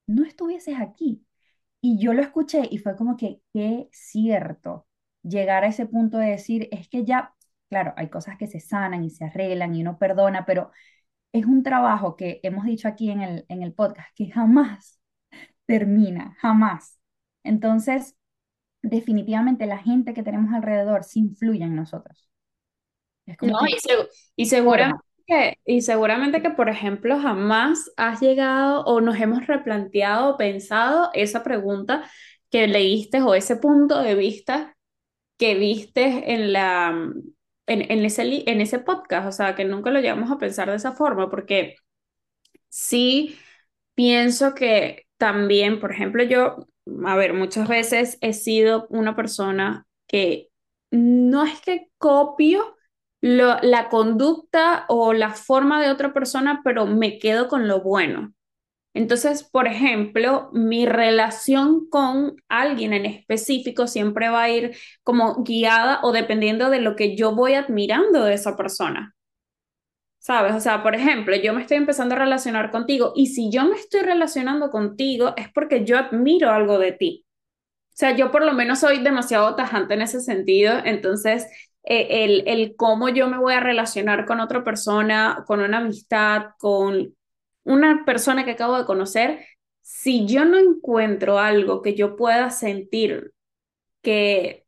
no 0.06 0.24
estuvieses 0.24 0.78
aquí. 0.80 1.24
Y 1.80 1.98
yo 2.00 2.12
lo 2.14 2.22
escuché 2.22 2.62
y 2.70 2.78
fue 2.78 2.96
como 2.96 3.16
que, 3.16 3.42
qué 3.52 3.88
cierto, 3.92 4.86
llegar 5.22 5.64
a 5.64 5.68
ese 5.68 5.86
punto 5.86 6.18
de 6.18 6.30
decir, 6.30 6.68
es 6.72 6.88
que 6.88 7.04
ya, 7.04 7.34
claro, 7.70 7.94
hay 7.96 8.08
cosas 8.10 8.38
que 8.38 8.46
se 8.48 8.60
sanan 8.60 9.04
y 9.04 9.10
se 9.10 9.24
arreglan 9.26 9.74
y 9.74 9.82
uno 9.82 9.98
perdona, 9.98 10.46
pero 10.46 10.70
es 11.32 11.46
un 11.46 11.62
trabajo 11.64 12.16
que 12.16 12.40
hemos 12.42 12.64
dicho 12.66 12.88
aquí 12.88 13.10
en 13.10 13.22
el, 13.22 13.46
en 13.48 13.62
el 13.62 13.74
podcast 13.74 14.10
que 14.16 14.30
jamás 14.30 15.00
termina, 15.66 16.36
jamás. 16.40 16.98
Entonces, 17.44 18.16
definitivamente 18.82 19.66
la 19.66 19.78
gente 19.78 20.14
que 20.14 20.22
tenemos 20.24 20.52
alrededor 20.54 21.04
sí 21.04 21.20
influye 21.20 21.64
en 21.64 21.76
nosotros. 21.76 22.30
Es 23.26 23.36
como 23.38 23.54
No, 23.54 23.58
que 23.58 23.68
y, 23.68 23.74
segu- 23.80 24.08
y 24.36 24.46
seguramente 24.46 25.00
forma. 25.00 25.02
Y 25.64 25.82
seguramente 25.82 26.42
que, 26.42 26.50
por 26.50 26.68
ejemplo, 26.68 27.18
jamás 27.18 27.90
has 27.96 28.20
llegado 28.20 28.84
o 28.84 29.00
nos 29.00 29.18
hemos 29.20 29.46
replanteado 29.46 30.30
o 30.30 30.36
pensado 30.36 31.10
esa 31.14 31.42
pregunta 31.42 32.08
que 32.50 32.66
leíste 32.68 33.22
o 33.22 33.34
ese 33.34 33.56
punto 33.56 34.02
de 34.02 34.14
vista 34.14 34.76
que 35.38 35.54
viste 35.54 36.32
en 36.34 36.52
la, 36.52 36.90
en, 37.66 37.90
en 37.90 38.04
ese, 38.04 38.50
en 38.50 38.60
ese 38.60 38.78
podcast, 38.78 39.28
o 39.28 39.32
sea, 39.32 39.54
que 39.54 39.64
nunca 39.64 39.90
lo 39.90 40.00
llevamos 40.00 40.30
a 40.30 40.38
pensar 40.38 40.70
de 40.70 40.76
esa 40.76 40.92
forma, 40.92 41.30
porque 41.30 41.76
sí 42.68 43.38
pienso 43.94 44.54
que 44.54 45.06
también, 45.16 45.80
por 45.80 45.92
ejemplo, 45.92 46.22
yo, 46.24 46.66
a 47.06 47.16
ver, 47.16 47.34
muchas 47.34 47.68
veces 47.68 48.18
he 48.20 48.32
sido 48.32 48.86
una 48.90 49.16
persona 49.16 49.86
que 50.06 50.48
no 50.90 51.44
es 51.44 51.60
que 51.60 51.88
copio 51.98 52.76
la 53.22 53.88
conducta 53.88 54.84
o 54.88 55.12
la 55.12 55.30
forma 55.30 55.80
de 55.80 55.90
otra 55.90 56.12
persona, 56.12 56.60
pero 56.64 56.86
me 56.86 57.18
quedo 57.18 57.48
con 57.48 57.68
lo 57.68 57.80
bueno. 57.80 58.34
Entonces, 58.94 59.44
por 59.44 59.66
ejemplo, 59.68 60.50
mi 60.52 60.84
relación 60.84 61.88
con 61.88 62.36
alguien 62.48 62.92
en 62.92 63.06
específico 63.06 63.86
siempre 63.86 64.28
va 64.28 64.42
a 64.42 64.50
ir 64.50 64.76
como 65.02 65.42
guiada 65.44 66.00
o 66.02 66.12
dependiendo 66.12 66.68
de 66.68 66.80
lo 66.80 66.94
que 66.94 67.16
yo 67.16 67.34
voy 67.34 67.54
admirando 67.54 68.24
de 68.24 68.34
esa 68.34 68.56
persona. 68.56 69.14
¿Sabes? 70.18 70.54
O 70.54 70.60
sea, 70.60 70.82
por 70.82 70.94
ejemplo, 70.94 71.34
yo 71.36 71.52
me 71.52 71.62
estoy 71.62 71.78
empezando 71.78 72.14
a 72.14 72.18
relacionar 72.18 72.70
contigo 72.70 73.12
y 73.16 73.26
si 73.28 73.50
yo 73.50 73.64
me 73.64 73.76
estoy 73.76 74.02
relacionando 74.02 74.70
contigo 74.70 75.34
es 75.36 75.48
porque 75.52 75.84
yo 75.84 75.98
admiro 75.98 76.50
algo 76.50 76.78
de 76.78 76.92
ti. 76.92 77.24
O 77.88 77.96
sea, 77.96 78.16
yo 78.16 78.30
por 78.30 78.44
lo 78.44 78.52
menos 78.52 78.80
soy 78.80 78.98
demasiado 79.02 79.54
tajante 79.56 79.94
en 79.94 80.02
ese 80.02 80.20
sentido, 80.20 80.74
entonces 80.84 81.46
el, 81.84 82.44
el 82.48 82.76
cómo 82.76 83.08
yo 83.08 83.28
me 83.28 83.38
voy 83.38 83.54
a 83.54 83.60
relacionar 83.60 84.26
con 84.26 84.40
otra 84.40 84.64
persona, 84.64 85.44
con 85.46 85.60
una 85.60 85.78
amistad, 85.78 86.46
con 86.58 87.14
una 87.64 88.04
persona 88.04 88.44
que 88.44 88.52
acabo 88.52 88.78
de 88.78 88.86
conocer, 88.86 89.44
si 89.82 90.26
yo 90.26 90.44
no 90.44 90.58
encuentro 90.58 91.38
algo 91.38 91.82
que 91.82 91.94
yo 91.94 92.16
pueda 92.16 92.50
sentir 92.50 93.32
que, 94.02 94.66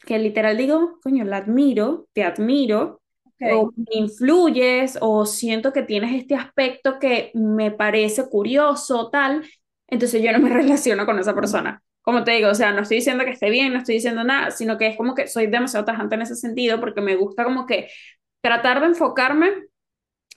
que 0.00 0.18
literal 0.18 0.56
digo, 0.56 1.00
coño, 1.02 1.24
la 1.24 1.38
admiro, 1.38 2.08
te 2.12 2.24
admiro, 2.24 3.02
o 3.42 3.70
Ok. 3.70 3.76
me 3.76 4.00
influyes, 4.00 4.98
o 5.00 5.26
siento 5.26 5.72
que 5.72 5.82
tienes 5.82 6.14
este 6.14 6.34
aspecto 6.34 6.98
que 6.98 7.30
me 7.34 7.70
parece 7.72 8.28
curioso, 8.28 9.10
tal, 9.10 9.44
entonces 9.88 10.22
yo 10.22 10.32
no 10.32 10.40
me 10.40 10.50
relaciono 10.54 11.06
con 11.06 11.18
esa 11.18 11.34
persona. 11.34 11.82
Como 12.06 12.24
te 12.24 12.32
digo, 12.32 12.50
o 12.50 12.56
sea, 12.56 12.72
no 12.72 12.82
estoy 12.82 12.98
diciendo 12.98 13.24
que 13.26 13.32
esté 13.32 13.50
bien, 13.50 13.74
no 13.74 13.80
estoy 13.80 13.96
diciendo 13.96 14.24
nada, 14.24 14.52
sino 14.52 14.78
que 14.78 14.88
es 14.88 14.96
como 14.98 15.14
que 15.16 15.28
soy 15.28 15.48
demasiado 15.48 15.84
tajante 15.86 16.16
en 16.16 16.22
ese 16.22 16.36
sentido 16.36 16.80
porque 16.80 17.02
me 17.02 17.16
gusta 17.16 17.44
como 17.44 17.66
que 17.66 17.90
tratar 18.42 18.80
de 18.80 18.86
enfocarme 18.88 19.52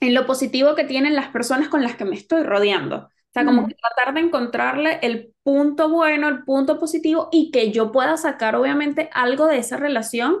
en 0.00 0.14
lo 0.14 0.26
positivo 0.26 0.74
que 0.74 0.84
tienen 0.84 1.14
las 1.16 1.28
personas 1.28 1.68
con 1.68 1.82
las 1.82 1.96
que 1.96 2.04
me 2.04 2.16
estoy 2.16 2.42
rodeando. 2.42 2.96
O 3.06 3.32
sea, 3.32 3.44
como 3.44 3.66
que 3.68 3.74
tratar 3.76 4.14
de 4.14 4.20
encontrarle 4.20 4.98
el 5.02 5.34
punto 5.44 5.88
bueno, 5.90 6.28
el 6.28 6.44
punto 6.44 6.78
positivo 6.80 7.28
y 7.32 7.50
que 7.52 7.72
yo 7.72 7.92
pueda 7.92 8.16
sacar 8.16 8.56
obviamente 8.56 9.10
algo 9.12 9.46
de 9.46 9.58
esa 9.58 9.76
relación 9.76 10.38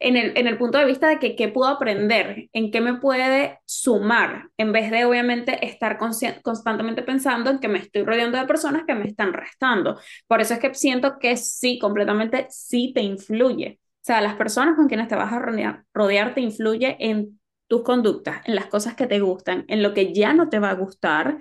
en 0.00 0.16
el, 0.16 0.36
en 0.36 0.46
el 0.46 0.58
punto 0.58 0.78
de 0.78 0.86
vista 0.86 1.08
de 1.08 1.18
que 1.18 1.36
qué 1.36 1.48
puedo 1.48 1.70
aprender, 1.70 2.48
en 2.52 2.70
qué 2.70 2.80
me 2.80 2.94
puede 2.94 3.60
sumar, 3.66 4.48
en 4.56 4.72
vez 4.72 4.90
de 4.90 5.04
obviamente 5.04 5.64
estar 5.66 5.98
constantemente 6.42 7.02
pensando 7.02 7.50
en 7.50 7.58
que 7.60 7.68
me 7.68 7.78
estoy 7.78 8.04
rodeando 8.04 8.38
de 8.38 8.46
personas 8.46 8.84
que 8.86 8.94
me 8.94 9.06
están 9.06 9.32
restando. 9.32 9.98
Por 10.26 10.40
eso 10.40 10.54
es 10.54 10.60
que 10.60 10.74
siento 10.74 11.18
que 11.18 11.36
sí, 11.36 11.78
completamente 11.78 12.46
sí 12.50 12.92
te 12.94 13.02
influye. 13.02 13.78
O 13.82 14.04
sea, 14.04 14.20
las 14.22 14.34
personas 14.36 14.76
con 14.76 14.88
quienes 14.88 15.08
te 15.08 15.14
vas 15.16 15.32
a 15.32 15.38
rodear, 15.38 15.84
rodear 15.92 16.34
te 16.34 16.40
influye 16.40 16.96
en 16.98 17.38
tus 17.68 17.82
conductas, 17.82 18.40
en 18.46 18.54
las 18.56 18.66
cosas 18.66 18.94
que 18.94 19.06
te 19.06 19.20
gustan, 19.20 19.64
en 19.68 19.82
lo 19.82 19.94
que 19.94 20.12
ya 20.14 20.32
no 20.32 20.48
te 20.48 20.58
va 20.58 20.70
a 20.70 20.74
gustar. 20.74 21.38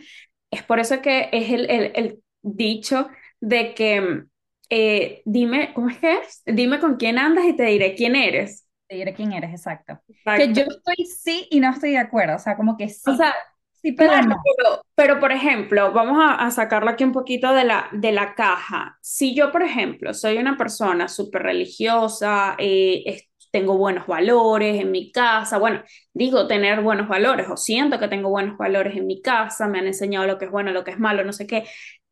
Es 0.52 0.64
por 0.64 0.80
eso 0.80 1.02
que 1.02 1.30
es 1.32 1.52
el, 1.52 1.70
el, 1.70 1.92
el 1.96 2.24
dicho 2.42 3.10
de 3.40 3.74
que 3.74 4.24
eh, 4.70 5.22
dime, 5.26 5.74
¿cómo 5.74 5.90
es 5.90 5.98
que 5.98 6.14
es? 6.20 6.42
Dime 6.46 6.80
con 6.80 6.98
quién 6.98 7.18
andas 7.20 7.46
y 7.46 7.56
te 7.56 7.64
diré 7.66 7.96
quién 7.96 8.16
eres. 8.16 8.68
Te 8.88 8.96
diré 8.96 9.14
quién 9.14 9.34
eres, 9.34 9.52
exacto. 9.52 10.00
Que 10.34 10.48
Exacto. 10.48 10.54
yo 10.54 10.64
estoy 10.64 11.06
sí 11.06 11.48
y 11.52 11.60
no 11.60 11.70
estoy 11.72 11.92
de 11.92 11.98
acuerdo, 12.00 12.36
o 12.36 12.40
sea, 12.40 12.56
como 12.58 12.76
que 12.78 12.90
O 13.06 13.14
sí, 13.14 13.16
sea, 13.16 13.34
sí, 13.82 13.92
pero 13.94 14.12
claro, 14.12 14.28
no. 14.28 14.36
pero, 14.58 14.82
pero 14.96 15.20
por 15.20 15.32
ejemplo, 15.32 15.92
vamos 15.94 16.18
a, 16.24 16.36
a 16.46 16.52
sacarlo 16.52 16.90
aquí 16.90 17.04
un 17.04 17.12
poquito 17.12 17.54
de 17.54 17.64
la, 17.66 17.90
de 17.92 18.12
la 18.12 18.36
caja. 18.36 18.98
Si 19.02 19.36
yo, 19.36 19.52
por 19.52 19.64
ejemplo, 19.64 20.14
soy 20.14 20.38
una 20.38 20.58
persona 20.58 21.08
súper 21.08 21.44
religiosa, 21.44 22.56
eh, 22.60 23.24
tengo 23.52 23.78
buenos 23.78 24.06
valores 24.08 24.80
en 24.80 24.92
mi 24.92 25.12
casa, 25.12 25.58
bueno, 25.58 25.82
digo 26.14 26.48
tener 26.48 26.82
buenos 26.82 27.08
valores 27.08 27.48
o 27.50 27.58
siento 27.58 28.00
que 28.00 28.08
tengo 28.08 28.30
buenos 28.30 28.58
valores 28.58 28.96
en 28.96 29.08
mi 29.08 29.22
casa, 29.24 29.68
me 29.68 29.80
han 29.80 29.88
enseñado 29.88 30.28
lo 30.28 30.38
que 30.38 30.46
es 30.46 30.52
bueno, 30.52 30.72
lo 30.72 30.84
que 30.84 30.92
es 30.92 31.00
malo, 31.00 31.24
no 31.24 31.34
sé 31.34 31.48
qué. 31.48 31.66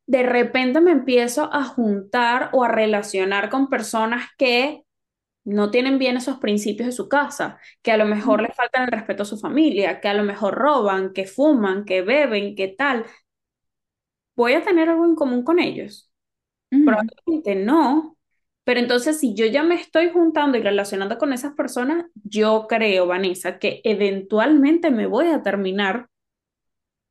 De 0.07 0.23
repente 0.23 0.81
me 0.81 0.91
empiezo 0.91 1.49
a 1.53 1.63
juntar 1.63 2.49
o 2.53 2.63
a 2.63 2.69
relacionar 2.69 3.49
con 3.49 3.69
personas 3.69 4.27
que 4.37 4.83
no 5.45 5.71
tienen 5.71 5.99
bien 5.99 6.17
esos 6.17 6.39
principios 6.39 6.87
de 6.87 6.91
su 6.93 7.09
casa, 7.09 7.59
que 7.81 7.91
a 7.91 7.97
lo 7.97 8.05
mejor 8.05 8.41
les 8.41 8.55
faltan 8.55 8.83
el 8.85 8.91
respeto 8.91 9.23
a 9.23 9.25
su 9.25 9.37
familia, 9.37 10.01
que 10.01 10.09
a 10.09 10.13
lo 10.13 10.23
mejor 10.23 10.55
roban, 10.55 11.13
que 11.13 11.25
fuman, 11.25 11.85
que 11.85 12.01
beben, 12.01 12.55
que 12.55 12.69
tal. 12.69 13.05
¿Voy 14.35 14.53
a 14.53 14.63
tener 14.63 14.89
algo 14.89 15.05
en 15.05 15.15
común 15.15 15.43
con 15.43 15.59
ellos? 15.59 16.11
Probablemente 16.83 17.55
no. 17.55 18.17
Pero 18.65 18.79
entonces, 18.81 19.19
si 19.19 19.35
yo 19.35 19.45
ya 19.45 19.63
me 19.63 19.75
estoy 19.75 20.11
juntando 20.11 20.57
y 20.57 20.63
relacionando 20.63 21.17
con 21.17 21.33
esas 21.33 21.53
personas, 21.55 22.05
yo 22.15 22.67
creo, 22.69 23.07
Vanessa, 23.07 23.59
que 23.59 23.81
eventualmente 23.83 24.91
me 24.91 25.07
voy 25.07 25.27
a 25.29 25.43
terminar, 25.43 26.09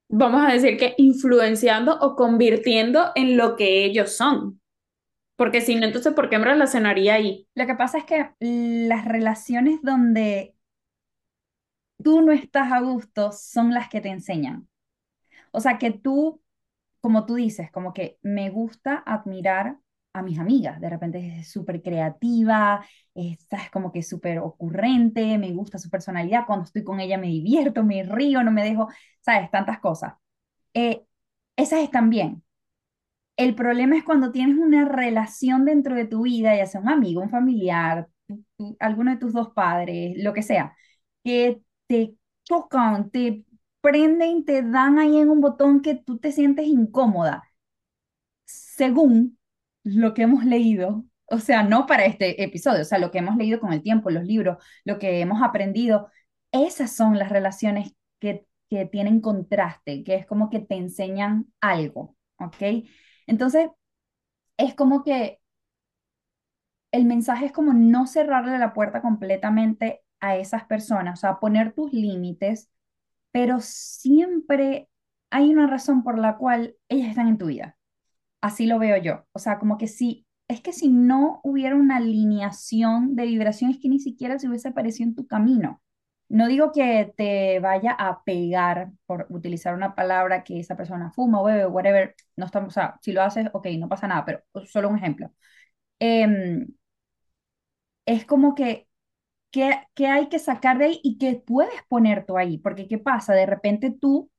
vamos 0.09 0.47
a 0.47 0.53
decir 0.53 0.77
que 0.77 0.95
influenciando 0.99 1.99
o 2.01 2.17
convirtiendo 2.17 3.13
en 3.15 3.37
lo 3.37 3.57
que 3.57 3.85
ellos 3.85 4.17
son. 4.17 4.61
Porque 5.37 5.61
si 5.61 5.77
no, 5.77 5.87
entonces, 5.87 6.15
¿por 6.15 6.31
qué 6.31 6.39
me 6.39 6.47
relacionaría 6.47 7.15
ahí? 7.15 7.47
Lo 7.55 7.67
que 7.67 7.75
pasa 7.75 7.99
es 7.99 8.05
que 8.05 8.31
las 8.41 9.05
relaciones 9.05 9.81
donde 9.83 10.55
tú 12.03 12.23
no 12.23 12.33
estás 12.33 12.73
a 12.73 12.81
gusto 12.81 13.33
son 13.33 13.75
las 13.75 13.89
que 13.89 14.01
te 14.01 14.09
enseñan. 14.09 14.69
O 15.53 15.61
sea, 15.61 15.79
que 15.79 15.91
tú, 15.91 16.43
como 17.01 17.27
tú 17.27 17.35
dices, 17.35 17.71
como 17.71 17.93
que 17.93 18.19
me 18.23 18.51
gusta 18.51 19.03
admirar 19.07 19.79
a 20.19 20.23
mis 20.23 20.39
amigas. 20.39 20.81
De 20.81 20.89
repente 20.91 21.39
es 21.41 21.49
súper 21.51 21.83
creativa, 21.83 22.85
es 23.15 23.39
como 23.73 23.93
que 23.93 24.03
súper 24.03 24.39
ocurrente, 24.41 25.39
me 25.39 25.53
gusta 25.53 25.79
su 25.79 25.91
personalidad. 25.91 26.47
Cuando 26.47 26.65
estoy 26.65 26.85
con 26.85 27.01
ella 27.01 27.19
me 27.19 27.29
divierto, 27.29 27.85
me 27.85 28.03
río, 28.05 28.43
no 28.43 28.51
me 28.53 28.65
dejo, 28.65 28.89
¿sabes? 29.21 29.51
Tantas 29.51 29.81
cosas. 29.81 30.15
Eh, 30.75 31.05
esas 31.57 31.81
están 31.83 32.11
bien. 32.11 32.45
El 33.37 33.55
problema 33.55 33.97
es 33.97 34.05
cuando 34.05 34.33
tienes 34.33 34.57
una 34.59 34.87
relación 34.87 35.65
dentro 35.65 35.95
de 35.95 36.07
tu 36.07 36.23
vida, 36.23 36.57
ya 36.57 36.67
sea 36.67 36.81
un 36.81 36.89
amigo, 36.89 37.21
un 37.23 37.31
familiar, 37.31 38.09
alguno 38.81 39.11
de 39.13 39.19
tus 39.19 39.33
dos 39.33 39.51
padres, 39.53 40.15
lo 40.23 40.33
que 40.33 40.43
sea, 40.43 40.75
que 41.25 41.61
te 41.87 42.15
chocan, 42.45 43.11
te 43.11 43.45
prenden, 43.83 44.45
te 44.45 44.63
dan 44.63 44.99
ahí 44.99 45.19
en 45.19 45.31
un 45.31 45.41
botón 45.41 45.83
que 45.83 45.95
tú 45.97 46.19
te 46.19 46.33
sientes 46.33 46.67
incómoda, 46.67 47.45
según 48.45 49.36
lo 49.95 50.15
que 50.15 50.23
hemos 50.23 50.45
leído, 50.45 51.05
o 51.27 51.39
sea, 51.39 51.63
no 51.63 51.87
para 51.87 52.05
este 52.07 52.43
episodio, 52.43 52.83
o 52.83 52.85
sea, 52.85 52.99
lo 52.99 53.11
que 53.11 53.19
hemos 53.19 53.37
leído 53.37 53.61
con 53.61 53.73
el 53.73 53.83
tiempo, 53.83 54.11
los 54.11 54.25
libros, 54.25 54.59
lo 54.85 54.99
que 54.99 55.21
hemos 55.21 55.43
aprendido, 55.43 56.09
esas 56.53 56.93
son 56.95 57.19
las 57.19 57.31
relaciones 57.31 57.95
que, 58.21 58.47
que 58.71 58.87
tienen 58.87 59.21
contraste, 59.21 60.05
que 60.05 60.15
es 60.17 60.27
como 60.27 60.51
que 60.51 60.61
te 60.61 60.77
enseñan 60.77 61.47
algo, 61.61 62.17
¿ok? 62.39 62.85
Entonces, 63.27 63.69
es 64.59 64.75
como 64.75 65.03
que 65.05 65.41
el 66.93 67.05
mensaje 67.05 67.47
es 67.47 67.53
como 67.53 67.73
no 67.73 68.07
cerrarle 68.07 68.59
la 68.59 68.73
puerta 68.75 69.03
completamente 69.03 70.03
a 70.21 70.37
esas 70.37 70.65
personas, 70.65 71.19
o 71.19 71.21
sea, 71.21 71.39
poner 71.41 71.73
tus 71.75 71.93
límites, 71.93 72.71
pero 73.33 73.59
siempre 73.61 74.89
hay 75.31 75.51
una 75.53 75.67
razón 75.67 76.03
por 76.05 76.19
la 76.19 76.37
cual 76.39 76.77
ellas 76.89 77.11
están 77.11 77.29
en 77.29 77.39
tu 77.39 77.47
vida. 77.47 77.76
Así 78.41 78.67
lo 78.67 78.79
veo 78.79 78.97
yo. 78.99 79.25
O 79.33 79.39
sea, 79.39 79.59
como 79.59 79.79
que 79.79 79.89
si, 79.89 80.27
es 80.49 80.61
que 80.61 80.73
si 80.73 80.89
no 80.89 81.41
hubiera 81.45 81.75
una 81.77 81.97
alineación 81.97 83.17
de 83.17 83.27
vibración, 83.27 83.71
es 83.71 83.79
que 83.81 83.89
ni 83.89 83.99
siquiera 84.01 84.39
se 84.39 84.49
hubiese 84.49 84.69
aparecido 84.69 85.09
en 85.09 85.15
tu 85.17 85.27
camino. 85.27 85.83
No 86.29 86.49
digo 86.49 86.73
que 86.73 87.13
te 87.17 87.61
vaya 87.61 87.93
a 87.93 88.23
pegar 88.25 88.91
por 89.07 89.27
utilizar 89.31 89.75
una 89.75 89.95
palabra 89.95 90.43
que 90.45 90.59
esa 90.61 90.77
persona 90.77 91.11
fuma 91.13 91.41
o 91.41 91.45
bebe, 91.45 91.67
whatever. 91.67 92.15
No 92.37 92.47
estamos, 92.47 92.69
o 92.69 92.73
sea, 92.73 92.99
si 93.03 93.13
lo 93.13 93.23
haces, 93.23 93.49
ok, 93.53 93.67
no 93.79 93.89
pasa 93.89 94.09
nada, 94.09 94.25
pero 94.25 94.43
solo 94.67 94.89
un 94.89 94.97
ejemplo. 94.99 95.31
Em, 96.01 96.67
es 98.07 98.25
como 98.25 98.55
que, 98.55 98.89
que 99.51 100.07
hay 100.07 100.29
que 100.29 100.39
sacar 100.39 100.79
de 100.79 100.87
ahí 100.87 101.01
y 101.03 101.19
que 101.19 101.37
puedes 101.47 101.83
poner 101.89 102.27
tú 102.27 102.37
ahí, 102.37 102.59
porque 102.59 102.89
¿qué 102.89 102.99
pasa? 102.99 103.35
De 103.35 103.47
repente 103.47 103.91
tú, 103.99 104.31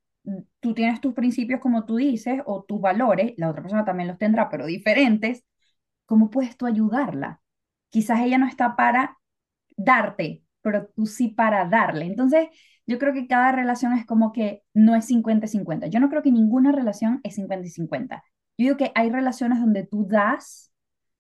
tú 0.59 0.73
tienes 0.73 1.01
tus 1.01 1.13
principios 1.13 1.59
como 1.61 1.85
tú 1.85 1.97
dices, 1.97 2.41
o 2.45 2.63
tus 2.63 2.81
valores, 2.81 3.33
la 3.37 3.49
otra 3.49 3.61
persona 3.61 3.85
también 3.85 4.07
los 4.09 4.17
tendrá, 4.17 4.49
pero 4.49 4.65
diferentes, 4.65 5.45
¿cómo 6.05 6.29
puedes 6.29 6.57
tú 6.57 6.65
ayudarla? 6.65 7.41
Quizás 7.89 8.21
ella 8.21 8.37
no 8.37 8.47
está 8.47 8.75
para 8.75 9.17
darte, 9.77 10.43
pero 10.61 10.87
tú 10.95 11.05
sí 11.05 11.29
para 11.29 11.65
darle. 11.65 12.05
Entonces, 12.05 12.49
yo 12.85 12.99
creo 12.99 13.13
que 13.13 13.27
cada 13.27 13.51
relación 13.51 13.93
es 13.93 14.05
como 14.05 14.31
que 14.33 14.63
no 14.73 14.95
es 14.95 15.05
cincuenta 15.05 15.47
cincuenta 15.47 15.87
Yo 15.87 15.99
no 15.99 16.09
creo 16.09 16.23
que 16.23 16.31
ninguna 16.31 16.71
relación 16.71 17.19
es 17.23 17.35
50 17.35 17.67
y 17.67 17.69
50. 17.69 18.23
Yo 18.57 18.63
digo 18.65 18.77
que 18.77 18.91
hay 18.95 19.09
relaciones 19.09 19.59
donde 19.59 19.85
tú 19.85 20.07
das 20.07 20.71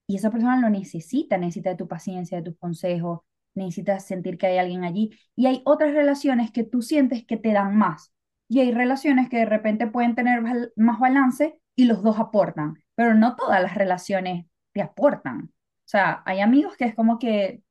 y 0.07 0.15
esa 0.15 0.31
persona 0.31 0.59
lo 0.59 0.69
necesita, 0.69 1.37
necesita 1.37 1.71
de 1.71 1.75
tu 1.77 1.87
paciencia, 1.87 2.37
de 2.37 2.43
tus 2.43 2.57
consejos, 2.57 3.21
necesitas 3.55 4.05
sentir 4.05 4.37
que 4.37 4.47
hay 4.47 4.57
alguien 4.57 4.83
allí. 4.85 5.11
Y 5.35 5.47
hay 5.47 5.61
otras 5.65 5.93
relaciones 5.93 6.51
que 6.51 6.63
tú 6.63 6.81
sientes 6.81 7.25
que 7.25 7.37
te 7.37 7.53
dan 7.53 7.77
más. 7.77 8.13
Y 8.49 8.59
hay 8.61 8.71
relaciones 8.71 9.29
que 9.29 9.37
de 9.37 9.45
repente 9.45 9.87
pueden 9.87 10.15
tener 10.15 10.41
más 10.75 10.99
balance 10.99 11.59
y 11.75 11.85
los 11.85 12.01
dos 12.03 12.19
aportan, 12.19 12.83
pero 12.95 13.13
no 13.13 13.35
todas 13.35 13.61
las 13.61 13.75
relaciones 13.75 14.45
te 14.73 14.81
aportan. 14.81 15.51
O 15.51 15.89
sea, 15.89 16.23
hay 16.25 16.39
amigos 16.41 16.75
que 16.77 16.85
es 16.85 16.95
como 16.95 17.19
que 17.19 17.61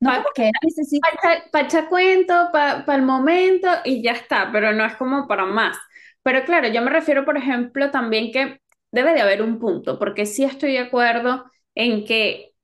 no, 0.00 0.10
Pa- 0.10 0.16
como 0.16 0.28
que 0.34 0.50
necesitan, 0.62 1.10
Pacha, 1.22 1.44
pacha 1.52 1.88
cuento, 1.88 2.50
para 2.52 2.84
el 2.96 3.02
momento 3.02 3.68
y 3.84 4.02
ya 4.02 4.12
está, 4.12 4.50
pero 4.52 4.72
no 4.72 4.84
es 4.84 4.94
como 4.96 5.26
para 5.28 5.46
más. 5.46 5.76
Pero 6.22 6.44
claro, 6.44 6.68
yo 6.68 6.82
me 6.82 6.90
refiero, 6.90 7.24
por 7.24 7.36
ejemplo, 7.36 7.90
también 7.90 8.32
que 8.32 8.60
debe 8.92 9.12
de 9.14 9.20
haber 9.22 9.42
un 9.42 9.58
punto, 9.58 9.98
porque 9.98 10.26
sí 10.26 10.44
estoy 10.44 10.72
de 10.72 10.78
acuerdo 10.80 11.50
en 11.74 12.04
que 12.04 12.54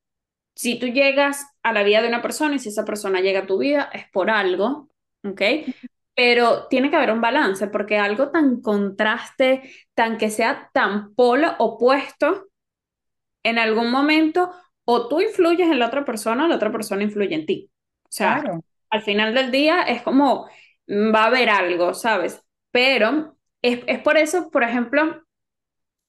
si 0.55 0.79
tú 0.79 0.87
llegas 0.87 1.45
a 1.63 1.73
la 1.73 1.83
vida 1.83 2.01
de 2.01 2.09
una 2.09 2.21
persona 2.23 2.55
y 2.55 2.59
si 2.59 2.69
esa 2.69 2.85
persona 2.85 3.21
llega 3.21 3.41
a 3.41 3.47
tu 3.47 3.59
vida 3.59 3.89
es 3.93 4.09
por 4.11 4.29
algo, 4.31 4.89
¿ok? 5.23 5.41
Pero 6.21 6.67
tiene 6.67 6.91
que 6.91 6.97
haber 6.97 7.11
un 7.11 7.19
balance, 7.19 7.67
porque 7.67 7.97
algo 7.97 8.29
tan 8.29 8.61
contraste, 8.61 9.63
tan 9.95 10.19
que 10.19 10.29
sea 10.29 10.69
tan 10.71 11.15
polo 11.15 11.55
opuesto, 11.57 12.49
en 13.41 13.57
algún 13.57 13.89
momento 13.89 14.51
o 14.85 15.07
tú 15.07 15.19
influyes 15.19 15.67
en 15.67 15.79
la 15.79 15.87
otra 15.87 16.05
persona 16.05 16.45
o 16.45 16.47
la 16.47 16.57
otra 16.57 16.71
persona 16.71 17.01
influye 17.01 17.33
en 17.33 17.47
ti. 17.47 17.71
O 18.03 18.07
sea, 18.11 18.39
claro, 18.39 18.63
al 18.91 19.01
final 19.01 19.33
del 19.33 19.49
día 19.49 19.81
es 19.81 20.03
como 20.03 20.45
mm, 20.85 21.11
va 21.11 21.23
a 21.23 21.25
haber 21.25 21.49
algo, 21.49 21.95
¿sabes? 21.95 22.39
Pero 22.69 23.35
es, 23.63 23.79
es 23.87 23.97
por 23.97 24.15
eso, 24.17 24.51
por 24.51 24.61
ejemplo, 24.61 25.23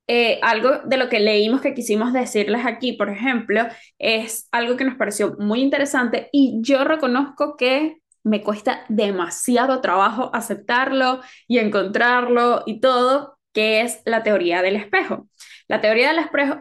eh, 0.09 0.41
algo 0.43 0.81
de 0.85 0.99
lo 0.99 1.09
que 1.09 1.21
leímos 1.21 1.63
que 1.63 1.73
quisimos 1.73 2.13
decirles 2.13 2.67
aquí, 2.67 2.93
por 2.93 3.09
ejemplo, 3.09 3.63
es 3.99 4.47
algo 4.53 4.77
que 4.77 4.85
nos 4.85 4.97
pareció 4.97 5.37
muy 5.39 5.63
interesante 5.63 6.29
y 6.33 6.59
yo 6.61 6.85
reconozco 6.85 7.57
que 7.57 8.02
me 8.25 8.43
cuesta 8.43 8.85
demasiado 8.89 9.81
trabajo 9.81 10.31
aceptarlo 10.33 11.21
y 11.49 11.59
encontrarlo 11.59 12.63
y 12.67 12.81
todo, 12.81 13.39
que 13.53 13.81
es 13.83 14.03
la 14.05 14.23
teoría 14.23 14.63
del 14.63 14.77
espejo. 14.77 15.29
La 15.69 15.81
teoría 15.81 16.13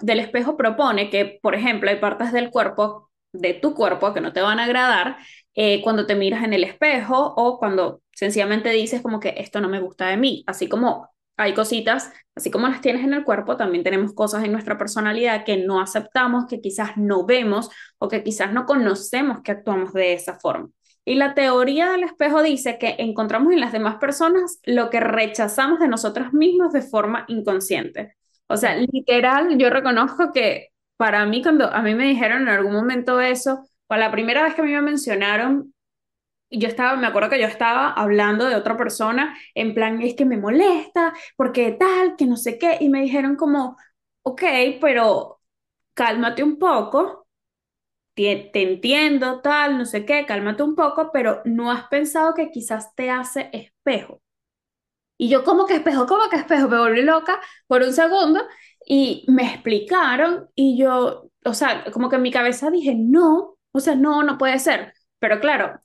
del 0.01 0.19
espejo, 0.19 0.57
propone 0.57 1.09
que, 1.09 1.39
por 1.41 1.55
ejemplo, 1.55 1.89
hay 1.89 1.97
partes 1.97 2.31
del 2.31 2.49
cuerpo, 2.49 3.09
de 3.33 3.53
tu 3.53 3.73
cuerpo, 3.73 4.13
que 4.13 4.21
no 4.21 4.33
te 4.33 4.41
van 4.41 4.59
a 4.59 4.65
agradar 4.65 5.17
eh, 5.55 5.81
cuando 5.83 6.05
te 6.05 6.15
miras 6.15 6.43
en 6.43 6.53
el 6.53 6.63
espejo 6.63 7.33
o 7.35 7.59
cuando 7.59 8.01
sencillamente 8.13 8.69
dices 8.69 9.01
como 9.01 9.19
que 9.19 9.35
esto 9.37 9.61
no 9.61 9.69
me 9.69 9.79
gusta 9.79 10.07
de 10.07 10.17
mí, 10.17 10.43
así 10.47 10.67
como 10.67 11.09
hay 11.37 11.53
cositas 11.53 12.11
Así 12.35 12.49
como 12.49 12.67
las 12.67 12.81
tienes 12.81 13.03
en 13.03 13.13
el 13.13 13.23
cuerpo, 13.25 13.57
también 13.57 13.83
tenemos 13.83 14.13
cosas 14.13 14.43
en 14.43 14.53
nuestra 14.53 14.77
personalidad 14.77 15.43
que 15.43 15.57
no 15.57 15.81
aceptamos, 15.81 16.45
que 16.47 16.61
quizás 16.61 16.95
no 16.95 17.25
vemos 17.25 17.69
o 17.97 18.07
que 18.07 18.23
quizás 18.23 18.53
no 18.53 18.65
conocemos 18.65 19.41
que 19.43 19.51
actuamos 19.51 19.93
de 19.93 20.13
esa 20.13 20.39
forma. 20.39 20.69
Y 21.05 21.15
la 21.15 21.34
teoría 21.34 21.91
del 21.91 22.03
espejo 22.03 22.43
dice 22.43 22.77
que 22.77 22.96
encontramos 23.00 23.53
en 23.53 23.60
las 23.60 23.72
demás 23.72 23.96
personas 23.98 24.60
lo 24.65 24.89
que 24.89 25.00
rechazamos 25.00 25.79
de 25.79 25.88
nosotros 25.88 26.34
mismos 26.34 26.74
de 26.74 26.81
forma 26.81 27.25
inconsciente. 27.27 28.15
O 28.48 28.58
sea, 28.58 28.75
literal, 28.75 29.58
yo 29.58 29.70
reconozco 29.70 30.31
que 30.31 30.70
para 30.98 31.25
mí, 31.25 31.41
cuando 31.41 31.72
a 31.74 31.81
mí 31.81 31.96
me 31.96 32.05
dijeron 32.08 32.43
en 32.43 32.50
algún 32.50 32.74
momento 32.74 33.20
eso, 33.20 33.63
o 33.88 33.96
la 33.96 34.12
primera 34.12 34.43
vez 34.43 34.53
que 34.53 34.62
a 34.62 34.63
mí 34.65 34.72
me 34.72 34.81
mencionaron 34.81 35.74
yo 36.50 36.67
estaba, 36.67 36.98
me 36.98 37.08
acuerdo 37.08 37.29
que 37.29 37.39
yo 37.39 37.48
estaba 37.48 37.91
hablando 37.93 38.46
de 38.48 38.55
otra 38.55 38.75
persona, 38.77 39.38
en 39.55 39.74
plan, 39.74 40.01
es 40.01 40.15
que 40.15 40.25
me 40.25 40.38
molesta, 40.38 41.13
porque 41.38 41.72
tal, 41.72 42.15
que 42.17 42.25
no 42.25 42.36
sé 42.38 42.58
qué, 42.60 42.77
y 42.81 42.89
me 42.89 43.01
dijeron 43.01 43.36
como, 43.38 43.77
ok, 44.24 44.43
pero 44.81 45.39
cálmate 45.93 46.43
un 46.43 46.60
poco, 46.60 47.20
te, 48.13 48.51
entiendo, 48.53 49.41
tal, 49.41 49.77
no 49.77 49.85
sé 49.85 50.05
qué, 50.05 50.25
cálmate 50.25 50.63
un 50.63 50.75
poco, 50.75 51.11
pero 51.11 51.41
no 51.45 51.71
has 51.71 51.87
pensado 51.87 52.33
que 52.33 52.51
quizás 52.51 52.93
te 52.95 53.09
hace 53.09 53.50
espejo. 53.53 54.21
Y 55.17 55.29
yo, 55.29 55.43
como 55.43 55.65
que 55.67 55.75
espejo? 55.75 56.07
como 56.07 56.29
que 56.29 56.37
espejo? 56.37 56.67
Me 56.69 56.79
volví 56.79 57.01
loca 57.03 57.39
por 57.67 57.83
un 57.83 57.93
segundo 57.93 58.41
y 58.87 59.25
me 59.27 59.43
explicaron 59.43 60.50
y 60.55 60.77
yo, 60.77 61.29
o 61.45 61.53
sea, 61.53 61.85
como 61.91 62.09
que 62.09 62.15
en 62.17 62.24
mi 62.24 62.31
cabeza 62.31 62.71
dije, 62.71 62.95
no, 62.95 63.57
o 63.71 63.79
sea, 63.79 63.95
no, 63.95 64.24
no 64.24 64.37
puede 64.37 64.59
ser. 64.59 64.93
Pero 65.19 65.39
claro, 65.39 65.79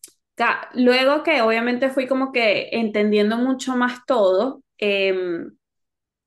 luego 0.74 1.22
que 1.22 1.40
obviamente 1.42 1.90
fui 1.90 2.06
como 2.06 2.32
que 2.32 2.68
entendiendo 2.72 3.36
mucho 3.38 3.76
más 3.76 4.04
todo 4.06 4.62
em, 4.78 5.56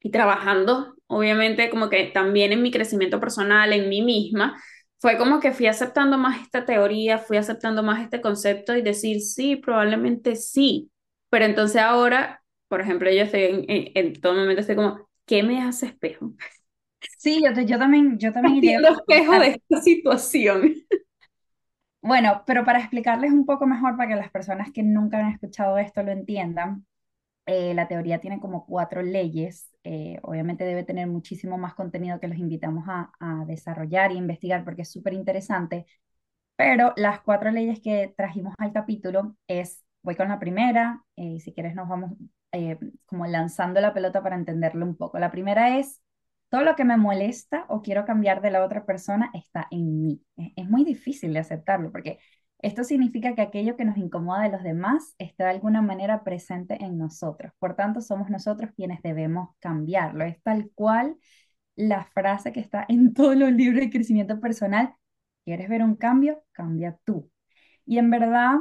y 0.02 0.12
trabajando, 0.12 0.96
obviamente 1.08 1.70
como 1.70 1.90
que 1.90 2.06
también 2.06 2.52
en 2.54 2.62
mi 2.64 2.72
crecimiento 2.72 3.20
personal, 3.20 3.74
en 3.74 3.90
mí 3.90 4.02
misma, 4.02 4.62
fue 5.00 5.18
como 5.18 5.40
que 5.40 5.52
fui 5.54 5.68
aceptando 5.68 6.18
más 6.18 6.42
esta 6.42 6.66
teoría, 6.66 7.18
fui 7.20 7.38
aceptando 7.38 7.84
más 7.84 8.02
este 8.04 8.22
concepto 8.22 8.76
y 8.76 8.82
decir, 8.82 9.22
sí, 9.22 9.56
probablemente 9.58 10.36
sí. 10.36 10.92
Pero 11.30 11.46
entonces 11.46 11.82
ahora, 11.82 12.44
por 12.68 12.82
ejemplo, 12.82 13.10
yo 13.12 13.24
estoy 13.24 13.44
en, 13.44 13.66
en, 13.70 13.92
en 13.96 14.22
todo 14.22 14.34
momento 14.36 14.62
estoy 14.62 14.76
como, 14.76 15.10
¿qué 15.26 15.44
me 15.44 15.62
hace 15.64 15.88
espejo? 15.88 16.34
sí, 17.18 17.42
yo, 17.44 17.54
te- 17.54 17.66
yo 17.66 17.78
también, 17.80 18.18
yo 18.20 18.32
también 18.34 18.58
he 18.58 18.62
llegado 18.64 18.82
Haciendo 18.82 18.90
a 18.90 18.92
espejo 18.94 19.40
de 19.40 19.48
esta 19.50 19.82
situación. 19.82 20.76
bueno, 22.02 22.44
pero 22.46 22.64
para 22.66 22.80
explicarles 22.80 23.32
un 23.32 23.46
poco 23.46 23.66
mejor, 23.68 23.96
para 23.98 24.10
que 24.10 24.16
las 24.16 24.32
personas 24.32 24.72
que 24.74 24.84
nunca 24.84 25.20
han 25.20 25.32
escuchado 25.34 25.78
esto 25.78 26.04
lo 26.04 26.12
entiendan, 26.12 26.86
eh, 27.50 27.74
la 27.74 27.88
teoría 27.88 28.20
tiene 28.20 28.40
como 28.40 28.66
cuatro 28.66 29.02
leyes. 29.02 29.72
eh, 29.84 30.20
obviamente 30.22 30.66
debe 30.66 30.84
tener 30.84 31.08
muchísimo 31.08 31.58
más 31.58 31.74
contenido 31.74 32.20
que 32.20 32.28
los 32.28 32.38
invitamos 32.38 32.86
a, 32.88 33.12
desarrollar 33.48 34.12
e 34.12 34.16
investigar 34.16 34.64
porque 34.64 34.84
es 34.84 34.92
súper 34.92 35.14
interesante. 35.14 35.86
Pero 36.56 36.94
las 36.98 37.22
cuatro 37.22 37.52
leyes 37.52 37.80
que 37.82 38.14
trajimos 38.18 38.54
al 38.60 38.74
capítulo 38.74 39.36
es, 39.48 39.84
voy 40.04 40.16
con 40.16 40.30
la 40.30 40.40
primera, 40.40 41.04
eh, 41.16 41.24
y 41.38 41.40
si 41.40 41.54
quieres 41.54 41.76
nos 41.76 41.90
vamos 41.90 42.14
como 43.06 43.28
lanzando 43.28 43.80
la 43.82 43.94
pelota 43.94 44.24
para 44.24 44.36
entenderlo 44.36 44.86
un 44.86 44.96
poco. 44.98 45.20
La 45.20 45.32
primera 45.32 45.78
es, 45.80 46.02
todo 46.50 46.64
lo 46.64 46.76
que 46.76 46.86
me 46.86 46.98
molesta 46.98 47.66
o 47.70 47.82
quiero 47.82 48.06
cambiar 48.06 48.42
de 48.42 48.52
la 48.52 48.66
otra 48.66 48.86
persona 48.86 49.32
está 49.34 49.68
en 49.72 50.02
mí. 50.02 50.22
Es, 50.38 50.52
es 50.56 50.70
muy 50.70 50.84
difícil 50.84 51.34
de 51.34 51.40
aceptarlo 51.40 51.92
porque 51.92 52.20
esto 52.60 52.84
significa 52.84 53.36
que 53.36 53.42
aquello 53.42 53.76
que 53.78 53.86
nos 53.86 53.98
incomoda 53.98 54.44
de 54.44 54.50
los 54.52 54.64
demás 54.64 55.16
está 55.18 55.46
de 55.46 55.52
alguna 55.52 55.82
manera 55.82 56.24
presente 56.24 56.84
en 56.84 56.98
nosotros. 56.98 57.54
Por 57.60 57.76
tanto, 57.76 58.02
somos 58.02 58.30
nosotros 58.30 58.72
quienes 58.76 59.02
debemos 59.02 59.50
cambiarlo. 59.60 60.26
Es 60.26 60.42
tal 60.44 60.72
cual 60.76 61.18
la 61.76 62.06
frase 62.06 62.52
que 62.54 62.60
está 62.62 62.86
en 62.90 63.14
todos 63.16 63.36
los 63.38 63.52
libros 63.52 63.82
de 63.82 63.90
crecimiento 63.90 64.40
personal 64.40 64.96
¿Quieres 65.46 65.68
ver 65.70 65.84
un 65.84 65.96
cambio? 65.96 66.44
Cambia 66.52 66.98
tú. 67.06 67.32
Y 67.86 67.98
en 67.98 68.10
verdad 68.12 68.58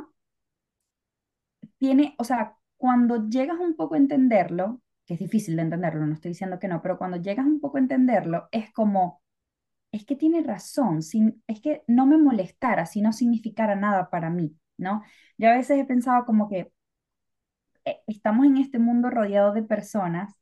tiene, 1.78 2.14
o 2.18 2.24
sea, 2.24 2.56
cuando 2.76 3.28
llegas 3.28 3.58
un 3.58 3.76
poco 3.76 3.94
a 3.94 3.98
entenderlo, 3.98 4.80
que 5.06 5.14
es 5.14 5.20
difícil 5.20 5.56
de 5.56 5.62
entenderlo, 5.62 6.06
no 6.06 6.14
estoy 6.14 6.30
diciendo 6.30 6.58
que 6.58 6.68
no, 6.68 6.82
pero 6.82 6.98
cuando 6.98 7.16
llegas 7.18 7.46
un 7.46 7.60
poco 7.60 7.76
a 7.78 7.80
entenderlo, 7.80 8.48
es 8.52 8.72
como, 8.72 9.22
es 9.92 10.04
que 10.04 10.16
tiene 10.16 10.42
razón, 10.42 11.02
sin, 11.02 11.42
es 11.46 11.60
que 11.60 11.82
no 11.86 12.06
me 12.06 12.18
molestara 12.18 12.86
si 12.86 13.00
no 13.02 13.12
significara 13.12 13.74
nada 13.76 14.10
para 14.10 14.30
mí, 14.30 14.56
¿no? 14.76 15.02
Yo 15.38 15.50
a 15.50 15.54
veces 15.56 15.78
he 15.78 15.84
pensado 15.84 16.24
como 16.26 16.48
que 16.48 16.72
eh, 17.84 18.00
estamos 18.06 18.46
en 18.46 18.58
este 18.58 18.78
mundo 18.78 19.10
rodeado 19.10 19.52
de 19.52 19.62
personas 19.62 20.34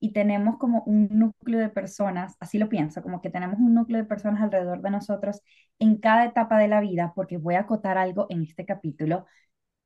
y 0.00 0.12
tenemos 0.12 0.58
como 0.58 0.82
un 0.84 1.08
núcleo 1.10 1.60
de 1.60 1.68
personas, 1.70 2.36
así 2.40 2.58
lo 2.58 2.68
pienso, 2.68 3.02
como 3.02 3.20
que 3.22 3.30
tenemos 3.30 3.58
un 3.60 3.74
núcleo 3.74 3.98
de 4.02 4.08
personas 4.08 4.42
alrededor 4.42 4.82
de 4.82 4.90
nosotros 4.90 5.40
en 5.78 5.98
cada 5.98 6.24
etapa 6.26 6.58
de 6.58 6.68
la 6.68 6.80
vida, 6.80 7.12
porque 7.14 7.38
voy 7.38 7.54
a 7.56 7.60
acotar 7.60 7.98
algo 7.98 8.26
en 8.30 8.42
este 8.42 8.66
capítulo, 8.66 9.26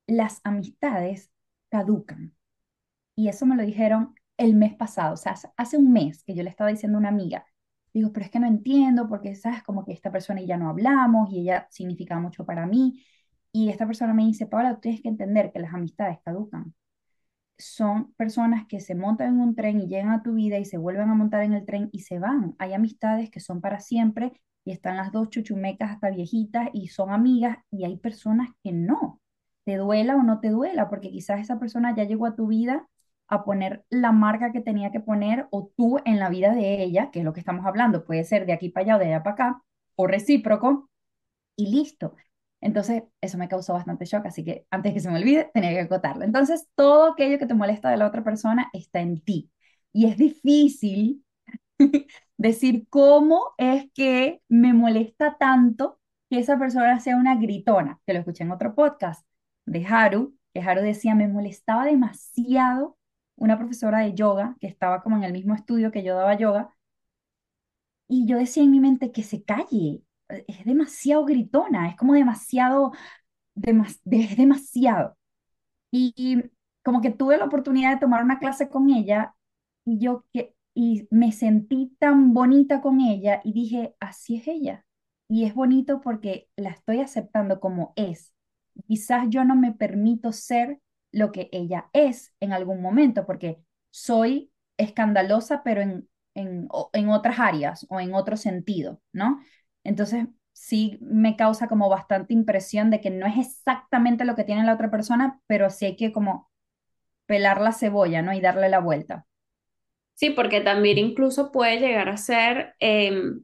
las 0.07 0.40
amistades 0.45 1.31
caducan. 1.71 2.35
Y 3.16 3.29
eso 3.29 3.47
me 3.47 3.57
lo 3.57 3.62
dijeron 3.64 4.14
el 4.38 4.55
mes 4.55 4.75
pasado, 4.77 5.14
o 5.14 5.16
sea, 5.16 5.35
hace 5.57 5.79
un 5.79 5.92
mes 5.92 6.25
que 6.25 6.35
yo 6.35 6.42
le 6.42 6.51
estaba 6.51 6.71
diciendo 6.71 6.99
a 6.99 7.01
una 7.01 7.09
amiga, 7.11 7.47
digo, 7.99 8.13
pero 8.13 8.27
es 8.27 8.31
que 8.31 8.41
no 8.41 8.47
entiendo, 8.47 9.09
porque 9.09 9.35
sabes, 9.35 9.63
como 9.63 9.85
que 9.85 9.93
esta 9.93 10.11
persona 10.13 10.41
y 10.41 10.47
ya 10.47 10.57
no 10.57 10.69
hablamos 10.71 11.31
y 11.33 11.41
ella 11.41 11.67
significa 11.71 12.19
mucho 12.19 12.45
para 12.45 12.67
mí. 12.67 13.05
Y 13.53 13.71
esta 13.71 13.87
persona 13.87 14.15
me 14.15 14.25
dice, 14.27 14.47
Paola, 14.47 14.75
tú 14.75 14.83
tienes 14.83 15.03
que 15.03 15.09
entender 15.09 15.53
que 15.53 15.61
las 15.61 15.75
amistades 15.75 16.19
caducan 16.25 16.75
son 17.59 18.13
personas 18.15 18.67
que 18.67 18.81
se 18.81 18.95
montan 18.95 19.35
en 19.35 19.41
un 19.41 19.55
tren 19.55 19.81
y 19.81 19.89
llegan 19.89 20.11
a 20.11 20.23
tu 20.23 20.35
vida 20.35 20.59
y 20.59 20.65
se 20.65 20.79
vuelven 20.79 21.09
a 21.09 21.15
montar 21.15 21.43
en 21.43 21.55
el 21.55 21.65
tren 21.65 21.89
y 21.93 22.01
se 22.01 22.19
van. 22.19 22.55
Hay 22.59 22.75
amistades 22.75 23.31
que 23.31 23.41
son 23.41 23.61
para 23.61 23.81
siempre 23.81 24.41
y 24.65 24.73
están 24.73 24.97
las 24.97 25.13
dos 25.13 25.31
chuchumecas 25.31 25.93
hasta 25.93 26.11
viejitas 26.11 26.69
y 26.73 26.89
son 26.89 27.11
amigas 27.11 27.59
y 27.71 27.85
hay 27.85 27.97
personas 27.97 28.51
que 28.63 28.73
no, 28.73 29.21
te 29.65 29.77
duela 29.77 30.17
o 30.17 30.23
no 30.23 30.41
te 30.41 30.51
duela, 30.51 30.89
porque 30.89 31.11
quizás 31.11 31.41
esa 31.41 31.59
persona 31.59 31.95
ya 31.97 32.05
llegó 32.05 32.27
a 32.27 32.37
tu 32.37 32.49
vida 32.49 32.87
a 33.29 33.45
poner 33.45 33.85
la 33.91 34.12
marca 34.12 34.53
que 34.53 34.61
tenía 34.61 34.93
que 34.93 35.01
poner 35.01 35.49
o 35.51 35.71
tú 35.77 35.99
en 36.05 36.19
la 36.19 36.29
vida 36.29 36.55
de 36.55 36.83
ella, 36.83 37.11
que 37.11 37.21
es 37.21 37.25
lo 37.25 37.33
que 37.33 37.41
estamos 37.41 37.67
hablando, 37.67 38.05
puede 38.05 38.25
ser 38.25 38.47
de 38.47 38.53
aquí 38.53 38.69
para 38.69 38.85
allá 38.85 38.97
o 38.97 38.99
de 39.01 39.07
allá 39.07 39.23
para 39.23 39.35
acá, 39.35 39.62
o 39.97 40.07
recíproco, 40.07 40.91
y 41.57 41.71
listo. 41.71 42.15
Entonces, 42.61 43.05
eso 43.21 43.39
me 43.39 43.49
causó 43.49 43.75
bastante 43.75 44.07
shock, 44.07 44.27
así 44.27 44.45
que 44.45 44.67
antes 44.71 44.93
que 44.95 45.01
se 45.01 45.11
me 45.11 45.19
olvide, 45.19 45.51
tenía 45.55 45.71
que 45.71 45.81
acotarlo. 45.81 46.25
Entonces, 46.25 46.69
todo 46.75 47.12
aquello 47.12 47.39
que 47.39 47.47
te 47.47 47.55
molesta 47.55 47.91
de 47.91 47.97
la 47.99 48.07
otra 48.07 48.25
persona 48.25 48.71
está 48.73 49.01
en 49.01 49.21
ti. 49.21 49.51
Y 49.93 50.07
es 50.07 50.17
difícil 50.17 51.25
decir 52.37 52.87
cómo 52.91 53.55
es 53.59 53.91
que 53.95 54.43
me 54.49 54.73
molesta 54.73 55.37
tanto 55.39 56.01
que 56.31 56.39
esa 56.39 56.59
persona 56.59 57.01
sea 57.01 57.17
una 57.17 57.37
gritona, 57.37 58.01
que 58.07 58.12
lo 58.12 58.21
escuché 58.21 58.45
en 58.45 58.53
otro 58.53 58.75
podcast 58.75 59.27
de 59.67 59.87
Haru, 59.87 60.37
que 60.53 60.61
Haru 60.61 60.83
decía, 60.83 61.15
me 61.15 61.29
molestaba 61.29 61.85
demasiado 61.85 62.97
una 63.37 63.59
profesora 63.59 64.01
de 64.01 64.14
yoga 64.14 64.57
que 64.61 64.66
estaba 64.68 65.03
como 65.03 65.16
en 65.16 65.25
el 65.25 65.33
mismo 65.33 65.55
estudio 65.55 65.92
que 65.92 66.03
yo 66.05 66.16
daba 66.16 66.37
yoga, 66.38 66.75
y 68.09 68.27
yo 68.27 68.38
decía 68.38 68.62
en 68.62 68.70
mi 68.72 68.81
mente 68.81 69.12
que 69.12 69.22
se 69.22 69.42
calle, 69.44 70.03
es 70.29 70.64
demasiado 70.64 71.25
gritona, 71.25 71.88
es 71.90 71.96
como 71.96 72.14
demasiado, 72.14 72.92
demas- 73.55 74.01
de- 74.05 74.22
es 74.25 74.37
demasiado. 74.37 75.16
Y, 75.92 76.14
y 76.16 76.42
como 76.85 77.03
que 77.03 77.11
tuve 77.12 77.38
la 77.38 77.46
oportunidad 77.46 77.92
de 77.94 78.01
tomar 78.01 78.25
una 78.25 78.38
clase 78.40 78.68
con 78.70 78.90
ella 78.90 79.35
y 79.85 79.99
yo 80.01 80.25
que 80.33 80.55
y 80.75 81.09
me 81.11 81.33
sentí 81.33 81.96
tan 82.01 82.35
bonita 82.35 82.81
con 82.83 83.01
ella 83.01 83.40
y 83.44 83.53
dije, 83.55 83.94
así 84.01 84.37
es 84.38 84.49
ella. 84.49 84.87
Y 85.29 85.44
es 85.46 85.55
bonito 85.55 86.01
porque 86.01 86.49
la 86.57 86.70
estoy 86.70 87.01
aceptando 87.01 87.61
como 87.61 87.92
es. 87.96 88.35
Quizás 88.88 89.27
yo 89.31 89.44
no 89.44 89.57
me 89.57 89.72
permito 89.72 90.33
ser 90.33 90.81
lo 91.17 91.33
que 91.33 91.49
ella 91.53 91.89
es 91.93 92.35
en 92.41 92.53
algún 92.53 92.83
momento 92.83 93.27
porque 93.27 93.59
soy 93.91 94.53
escandalosa, 94.79 95.63
pero 95.65 95.81
en, 95.83 96.09
en, 96.35 96.69
en 96.93 97.09
otras 97.11 97.41
áreas 97.41 97.87
o 97.91 98.01
en 98.01 98.15
otro 98.15 98.37
sentido, 98.37 99.01
¿no? 99.13 99.41
Entonces, 99.85 100.27
sí 100.53 100.99
me 101.03 101.37
causa 101.37 101.69
como 101.69 101.89
bastante 101.89 102.35
impresión 102.35 102.91
de 102.91 103.01
que 103.01 103.11
no 103.11 103.27
es 103.27 103.39
exactamente 103.39 104.25
lo 104.25 104.35
que 104.37 104.45
tiene 104.45 104.65
la 104.65 104.75
otra 104.75 104.91
persona, 104.91 105.41
pero 105.47 105.71
sí 105.71 105.87
hay 105.87 105.97
que 105.97 106.13
como 106.13 106.51
pelar 107.27 107.61
la 107.61 107.73
cebolla, 107.73 108.23
¿no? 108.23 108.33
Y 108.35 108.41
darle 108.41 108.69
la 108.71 108.81
vuelta. 108.81 109.27
Sí, 110.15 110.31
porque 110.31 110.61
también 110.63 110.99
incluso 110.99 111.53
puede 111.53 111.79
llegar 111.79 112.09
a 112.09 112.17
ser 112.17 112.75
em, 112.81 113.43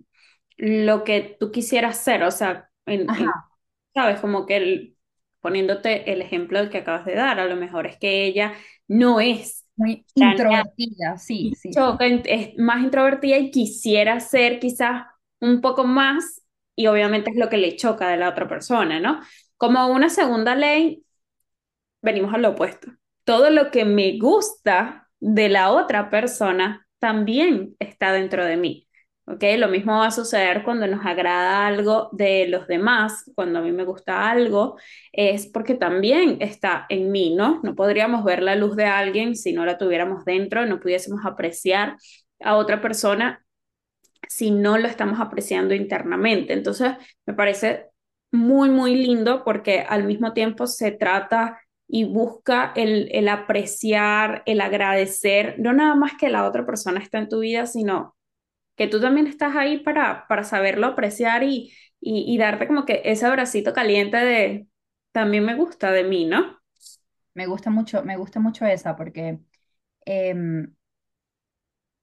lo 0.57 1.05
que 1.05 1.37
tú 1.39 1.51
quisieras 1.53 1.99
ser, 1.99 2.23
o 2.25 2.31
sea, 2.31 2.71
en, 2.87 3.13
en- 3.17 3.33
Ajá, 3.33 3.51
sabes, 3.95 4.21
como 4.21 4.47
que 4.47 4.57
el- 4.57 4.97
poniéndote 5.42 6.11
el 6.11 6.22
ejemplo 6.22 6.59
del 6.59 6.70
que 6.70 6.78
acabas 6.78 7.05
de 7.05 7.14
dar, 7.14 7.38
a 7.38 7.44
lo 7.44 7.57
mejor 7.57 7.87
es 7.87 7.98
que 7.98 8.24
ella 8.24 8.55
no 8.88 9.20
es 9.20 9.66
muy 9.76 10.07
introvertida, 10.14 11.18
sí, 11.18 11.52
sí. 11.61 11.70
choca, 11.70 12.07
es 12.07 12.57
más 12.57 12.83
introvertida 12.83 13.38
y 13.38 13.50
quisiera 13.50 14.20
ser 14.20 14.61
quizás 14.61 15.07
un 15.40 15.61
poco 15.61 15.85
más, 15.85 16.42
y 16.76 16.87
obviamente 16.87 17.31
es 17.31 17.37
lo 17.37 17.48
que 17.48 17.59
le 17.59 17.76
choca 17.76 18.09
de 18.09 18.16
la 18.16 18.28
otra 18.28 18.48
persona, 18.48 19.00
¿no? 19.00 19.20
Como 19.57 19.87
una 19.88 20.09
segunda 20.09 20.55
ley, 20.55 21.05
venimos 22.00 22.33
al 22.33 22.44
opuesto. 22.44 22.92
Todo 23.24 23.50
lo 23.50 23.70
que 23.70 23.85
me 23.85 24.18
gusta 24.18 25.09
de 25.20 25.48
la 25.48 25.72
otra 25.72 26.11
persona 26.11 26.87
también 26.98 27.74
está 27.78 28.12
dentro 28.12 28.44
de 28.44 28.57
mí. 28.57 28.88
¿Ok? 29.27 29.45
Lo 29.57 29.69
mismo 29.69 29.99
va 29.99 30.07
a 30.09 30.11
suceder 30.11 30.65
cuando 30.65 30.87
nos 30.89 31.07
agrada 31.07 31.67
algo 31.67 32.09
de 32.13 32.49
los 32.49 32.67
demás, 32.67 33.31
cuando 33.37 33.61
a 33.61 33.63
mí 33.63 33.71
me 33.71 33.85
gusta 33.85 34.29
algo, 34.31 34.77
es 35.13 35.47
porque 35.47 35.75
también 35.75 36.39
está 36.41 36.87
en 36.89 37.13
mí, 37.13 37.35
¿no? 37.35 37.61
No 37.63 37.75
podríamos 37.77 38.25
ver 38.25 38.43
la 38.43 38.57
luz 38.57 38.75
de 38.77 38.87
alguien 38.87 39.37
si 39.37 39.53
no 39.53 39.65
la 39.65 39.79
tuviéramos 39.79 40.25
dentro, 40.25 40.67
no 40.67 40.81
pudiésemos 40.81 41.25
apreciar 41.25 41.97
a 42.41 42.57
otra 42.57 42.81
persona 42.81 43.45
si 44.29 44.51
no 44.51 44.79
lo 44.79 44.89
estamos 44.89 45.21
apreciando 45.21 45.75
internamente. 45.75 46.53
Entonces, 46.53 46.93
me 47.27 47.35
parece 47.35 47.87
muy, 48.33 48.71
muy 48.71 48.95
lindo 48.95 49.45
porque 49.45 49.81
al 49.89 50.05
mismo 50.05 50.33
tiempo 50.33 50.67
se 50.67 50.91
trata 50.93 51.61
y 51.87 52.05
busca 52.05 52.73
el, 52.77 53.09
el 53.13 53.29
apreciar, 53.29 54.43
el 54.47 54.61
agradecer, 54.63 55.57
no 55.59 55.73
nada 55.73 55.95
más 55.95 56.13
que 56.19 56.31
la 56.31 56.47
otra 56.47 56.65
persona 56.65 57.01
está 57.01 57.19
en 57.19 57.29
tu 57.29 57.41
vida, 57.41 57.67
sino 57.67 58.17
que 58.77 58.89
tú 58.89 59.01
también 59.01 59.27
estás 59.27 59.57
ahí 59.57 59.79
para, 59.81 60.27
para 60.29 60.45
saberlo 60.45 60.87
apreciar 60.89 61.43
y, 61.45 61.73
y, 62.01 62.25
y 62.33 62.39
darte 62.39 62.67
como 62.67 62.85
que 62.87 63.03
ese 63.05 63.27
abracito 63.27 63.73
caliente 63.73 64.17
de 64.19 64.69
también 65.13 65.45
me 65.45 65.55
gusta 65.55 65.91
de 65.93 66.05
mí, 66.05 66.25
¿no? 66.27 66.59
Me 67.35 67.47
gusta 67.47 67.71
mucho, 67.71 68.05
me 68.05 68.17
gusta 68.17 68.41
mucho 68.41 68.67
esa 68.67 68.97
porque 68.97 69.41
em, 70.07 70.75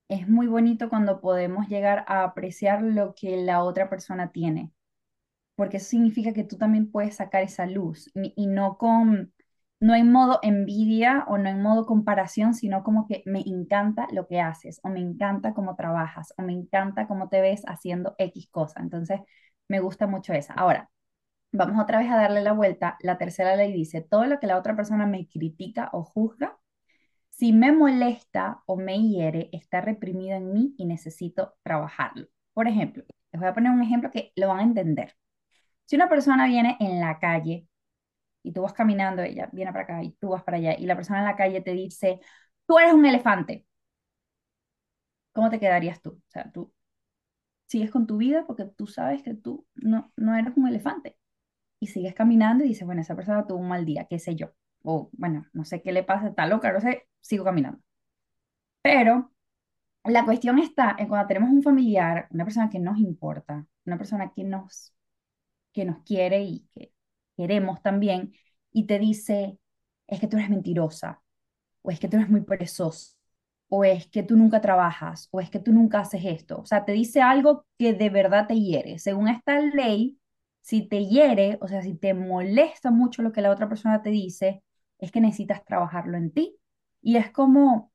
es 0.09 0.27
muy 0.27 0.47
bonito 0.47 0.89
cuando 0.89 1.21
podemos 1.21 1.67
llegar 1.67 2.03
a 2.07 2.23
apreciar 2.23 2.81
lo 2.81 3.13
que 3.15 3.37
la 3.37 3.63
otra 3.63 3.89
persona 3.89 4.31
tiene, 4.31 4.71
porque 5.55 5.77
eso 5.77 5.87
significa 5.89 6.33
que 6.33 6.43
tú 6.45 6.57
también 6.57 6.91
puedes 6.91 7.17
sacar 7.17 7.43
esa 7.43 7.65
luz 7.67 8.11
y 8.15 8.47
no 8.47 8.77
con, 8.77 9.33
no 9.79 9.95
en 9.95 10.11
modo 10.11 10.39
envidia 10.43 11.25
o 11.27 11.37
no 11.37 11.49
en 11.49 11.61
modo 11.61 11.85
comparación, 11.85 12.53
sino 12.53 12.83
como 12.83 13.07
que 13.07 13.23
me 13.25 13.41
encanta 13.41 14.07
lo 14.11 14.27
que 14.27 14.41
haces 14.41 14.79
o 14.83 14.89
me 14.89 14.99
encanta 14.99 15.53
cómo 15.53 15.75
trabajas 15.75 16.33
o 16.37 16.41
me 16.43 16.53
encanta 16.53 17.07
cómo 17.07 17.29
te 17.29 17.41
ves 17.41 17.63
haciendo 17.67 18.15
X 18.17 18.49
cosa. 18.51 18.81
Entonces, 18.81 19.21
me 19.67 19.79
gusta 19.79 20.07
mucho 20.07 20.33
esa. 20.33 20.53
Ahora, 20.53 20.89
vamos 21.51 21.81
otra 21.81 21.99
vez 21.99 22.09
a 22.11 22.17
darle 22.17 22.41
la 22.41 22.53
vuelta. 22.53 22.97
La 23.01 23.17
tercera 23.17 23.55
ley 23.55 23.73
dice, 23.73 24.01
todo 24.01 24.25
lo 24.25 24.39
que 24.39 24.47
la 24.47 24.57
otra 24.57 24.75
persona 24.75 25.05
me 25.07 25.27
critica 25.27 25.89
o 25.93 26.03
juzga, 26.03 26.57
si 27.29 27.53
me 27.53 27.71
molesta 27.71 28.63
o 28.65 28.75
me 28.77 28.99
hiere, 29.01 29.49
está 29.53 29.81
reprimido 29.81 30.37
en 30.37 30.51
mí 30.53 30.75
y 30.77 30.85
necesito 30.85 31.55
trabajarlo. 31.63 32.27
Por 32.53 32.67
ejemplo, 32.67 33.03
les 33.31 33.39
voy 33.39 33.49
a 33.49 33.53
poner 33.53 33.71
un 33.71 33.81
ejemplo 33.83 34.11
que 34.11 34.33
lo 34.35 34.49
van 34.49 34.59
a 34.59 34.63
entender. 34.63 35.15
Si 35.85 35.95
una 35.95 36.09
persona 36.09 36.47
viene 36.47 36.77
en 36.79 36.99
la 36.99 37.19
calle 37.19 37.67
y 38.43 38.53
tú 38.53 38.61
vas 38.61 38.73
caminando, 38.73 39.21
ella 39.23 39.49
viene 39.51 39.71
para 39.71 39.83
acá 39.83 40.03
y 40.03 40.11
tú 40.13 40.29
vas 40.29 40.43
para 40.43 40.57
allá, 40.57 40.75
y 40.77 40.85
la 40.85 40.95
persona 40.95 41.19
en 41.19 41.25
la 41.25 41.35
calle 41.35 41.61
te 41.61 41.71
dice, 41.73 42.19
tú 42.65 42.79
eres 42.79 42.93
un 42.93 43.05
elefante, 43.05 43.65
¿cómo 45.33 45.49
te 45.49 45.59
quedarías 45.59 46.01
tú? 46.01 46.11
O 46.11 46.31
sea, 46.31 46.51
tú 46.51 46.71
sigues 47.67 47.91
con 47.91 48.07
tu 48.07 48.17
vida 48.17 48.45
porque 48.47 48.65
tú 48.65 48.87
sabes 48.87 49.23
que 49.23 49.35
tú 49.35 49.67
no, 49.75 50.11
no 50.17 50.35
eres 50.35 50.55
un 50.57 50.67
elefante. 50.67 51.17
Y 51.79 51.87
sigues 51.87 52.15
caminando 52.15 52.65
y 52.65 52.69
dices, 52.69 52.85
bueno, 52.85 53.01
esa 53.01 53.15
persona 53.15 53.47
tuvo 53.47 53.59
un 53.59 53.69
mal 53.69 53.85
día, 53.85 54.07
qué 54.09 54.19
sé 54.19 54.35
yo. 54.35 54.53
O 54.83 55.09
bueno, 55.13 55.47
no 55.53 55.65
sé 55.65 55.81
qué 55.81 55.91
le 55.93 56.03
pasa, 56.03 56.29
está 56.29 56.47
loca, 56.47 56.73
no 56.73 56.81
sé, 56.81 57.07
sigo 57.21 57.45
caminando. 57.45 57.79
Pero 58.81 59.31
la 60.05 60.25
cuestión 60.25 60.59
está 60.59 60.95
en 60.99 61.07
cuando 61.07 61.27
tenemos 61.27 61.51
un 61.51 61.63
familiar, 61.63 62.27
una 62.31 62.45
persona 62.45 62.69
que 62.69 62.79
nos 62.79 62.99
importa, 62.99 63.65
una 63.85 63.97
persona 63.97 64.31
que 64.33 64.43
nos, 64.43 64.93
que 65.73 65.85
nos 65.85 66.03
quiere 66.03 66.43
y 66.43 66.67
que 66.73 66.93
queremos 67.39 67.81
también, 67.81 68.33
y 68.71 68.85
te 68.85 68.99
dice, 68.99 69.57
es 70.07 70.19
que 70.19 70.27
tú 70.27 70.37
eres 70.37 70.49
mentirosa, 70.49 71.21
o 71.83 71.91
es 71.91 71.99
que 71.99 72.09
tú 72.09 72.17
eres 72.17 72.29
muy 72.29 72.41
perezoso, 72.41 73.15
o 73.69 73.83
es 73.85 74.07
que 74.09 74.23
tú 74.23 74.35
nunca 74.37 74.61
trabajas, 74.61 75.29
o 75.31 75.39
es 75.41 75.49
que 75.49 75.59
tú 75.59 75.71
nunca 75.73 76.01
haces 76.01 76.23
esto. 76.25 76.59
O 76.59 76.65
sea, 76.65 76.85
te 76.85 76.91
dice 76.93 77.21
algo 77.21 77.65
que 77.77 77.93
de 77.93 78.09
verdad 78.09 78.47
te 78.47 78.59
hiere. 78.59 78.99
Según 78.99 79.29
esta 79.29 79.59
ley, 79.61 80.19
si 80.61 80.87
te 80.87 81.05
hiere, 81.05 81.57
o 81.61 81.67
sea, 81.67 81.81
si 81.81 81.95
te 81.95 82.13
molesta 82.13 82.91
mucho 82.91 83.21
lo 83.21 83.31
que 83.31 83.41
la 83.41 83.51
otra 83.51 83.69
persona 83.69 84.01
te 84.03 84.09
dice, 84.09 84.63
es 84.99 85.11
que 85.11 85.21
necesitas 85.21 85.63
trabajarlo 85.65 86.17
en 86.17 86.31
ti. 86.31 86.57
Y 87.01 87.17
es 87.17 87.31
como 87.31 87.91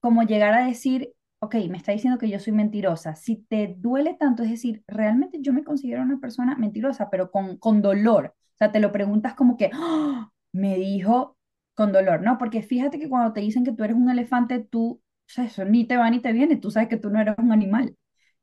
como 0.00 0.24
llegar 0.24 0.54
a 0.54 0.66
decir, 0.66 1.12
ok, 1.42 1.54
me 1.70 1.76
está 1.78 1.92
diciendo 1.92 2.18
que 2.18 2.28
yo 2.30 2.38
soy 2.38 2.52
mentirosa. 2.52 3.16
Si 3.16 3.36
te 3.36 3.74
duele 3.78 4.14
tanto, 4.14 4.42
es 4.44 4.50
decir, 4.50 4.84
realmente 4.86 5.38
yo 5.40 5.52
me 5.52 5.64
considero 5.64 6.02
una 6.02 6.20
persona 6.20 6.56
mentirosa, 6.56 7.10
pero 7.10 7.30
con, 7.30 7.56
con 7.58 7.82
dolor. 7.82 8.34
O 8.54 8.56
sea, 8.58 8.70
te 8.72 8.78
lo 8.80 8.92
preguntas 8.92 9.34
como 9.34 9.56
que, 9.56 9.70
"Ah, 9.72 10.30
me 10.52 10.76
dijo 10.76 11.36
con 11.74 11.92
dolor, 11.92 12.22
¿no? 12.22 12.38
Porque 12.38 12.62
fíjate 12.62 12.98
que 13.00 13.08
cuando 13.08 13.32
te 13.32 13.40
dicen 13.40 13.64
que 13.64 13.72
tú 13.72 13.82
eres 13.84 13.96
un 13.96 14.08
elefante, 14.10 14.60
tú, 14.60 15.00
o 15.02 15.02
sea, 15.26 15.44
eso 15.46 15.64
ni 15.64 15.84
te 15.86 15.96
va 15.96 16.10
ni 16.10 16.20
te 16.20 16.32
viene, 16.32 16.56
tú 16.56 16.70
sabes 16.70 16.88
que 16.88 16.96
tú 16.98 17.10
no 17.10 17.20
eres 17.20 17.34
un 17.38 17.50
animal. 17.52 17.96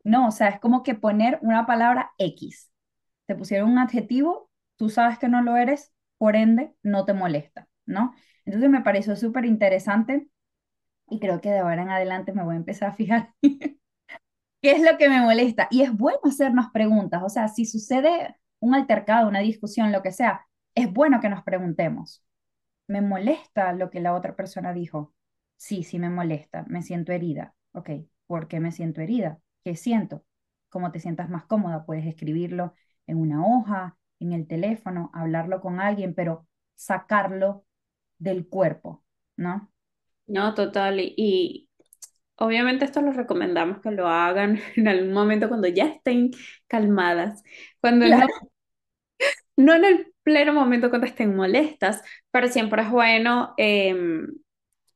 No, 0.04 0.28
o 0.28 0.32
sea, 0.32 0.50
es 0.50 0.60
como 0.60 0.84
que 0.84 0.96
poner 0.96 1.40
una 1.42 1.66
palabra 1.66 2.12
X. 2.18 2.72
Te 3.28 3.36
pusieron 3.36 3.70
un 3.72 3.78
adjetivo, 3.80 4.50
tú 4.78 4.90
sabes 4.90 5.20
que 5.20 5.30
no 5.30 5.42
lo 5.42 5.56
eres, 5.58 5.94
por 6.18 6.36
ende, 6.36 6.74
no 6.84 7.06
te 7.06 7.14
molesta, 7.14 7.68
¿no? 7.86 8.14
Entonces 8.46 8.70
me 8.70 8.82
pareció 8.82 9.16
súper 9.16 9.46
interesante 9.46 10.28
y 11.10 11.20
creo 11.20 11.42
que 11.42 11.50
de 11.50 11.60
ahora 11.60 11.82
en 11.84 11.90
adelante 11.90 12.34
me 12.34 12.44
voy 12.44 12.56
a 12.56 12.58
empezar 12.58 12.90
a 12.90 12.94
fijar 12.94 13.34
qué 13.42 14.72
es 14.72 14.82
lo 14.82 14.98
que 14.98 15.10
me 15.10 15.22
molesta. 15.22 15.68
Y 15.72 15.82
es 15.82 15.94
bueno 15.96 16.20
hacernos 16.26 16.68
preguntas, 16.72 17.22
o 17.24 17.30
sea, 17.30 17.48
si 17.48 17.66
sucede 17.66 18.36
un 18.60 18.76
altercado, 18.76 19.28
una 19.28 19.40
discusión, 19.40 19.92
lo 19.92 20.02
que 20.04 20.12
sea, 20.12 20.46
es 20.76 20.92
bueno 20.92 21.20
que 21.22 21.30
nos 21.30 21.44
preguntemos, 21.44 22.24
¿me 22.88 23.02
molesta 23.02 23.74
lo 23.74 23.90
que 23.90 24.00
la 24.02 24.14
otra 24.16 24.36
persona 24.36 24.74
dijo? 24.74 25.14
Sí, 25.58 25.84
sí 25.84 26.00
me 26.00 26.10
molesta, 26.10 26.66
me 26.68 26.82
siento 26.82 27.12
herida. 27.14 27.56
Ok, 27.74 27.92
¿por 28.28 28.48
qué 28.48 28.60
me 28.60 28.72
siento 28.72 29.02
herida? 29.02 29.40
¿Qué 29.64 29.76
siento? 29.76 30.26
Cómo 30.70 30.92
te 30.92 31.00
sientas 31.00 31.30
más 31.30 31.46
cómoda, 31.46 31.86
puedes 31.86 32.06
escribirlo 32.06 32.74
en 33.08 33.18
una 33.20 33.46
hoja, 33.46 33.98
en 34.20 34.34
el 34.34 34.48
teléfono, 34.48 35.12
hablarlo 35.14 35.62
con 35.62 35.80
alguien, 35.80 36.14
pero 36.16 36.48
sacarlo 36.76 37.66
del 38.20 38.48
cuerpo, 38.48 39.04
¿no? 39.38 39.72
No, 40.30 40.54
total. 40.54 41.00
Y, 41.02 41.14
y 41.18 41.70
obviamente 42.38 42.86
esto 42.86 43.02
lo 43.02 43.12
recomendamos 43.14 43.82
que 43.82 43.92
lo 43.92 44.08
hagan 44.10 44.60
en 44.78 44.88
algún 44.88 45.14
momento 45.14 45.50
cuando 45.50 45.68
ya 45.70 45.86
estén 45.88 46.32
calmadas, 46.68 47.44
cuando 47.82 48.10
no 48.10 48.18
Claro. 48.18 48.50
No 49.58 49.74
en 49.76 49.86
el 49.86 50.14
pleno 50.24 50.54
momento 50.54 50.90
cuando 50.90 51.08
estén 51.08 51.36
molestas, 51.36 52.02
pero 52.32 52.48
siempre 52.48 52.84
es 52.84 52.90
bueno 52.92 53.54
em, 53.58 54.28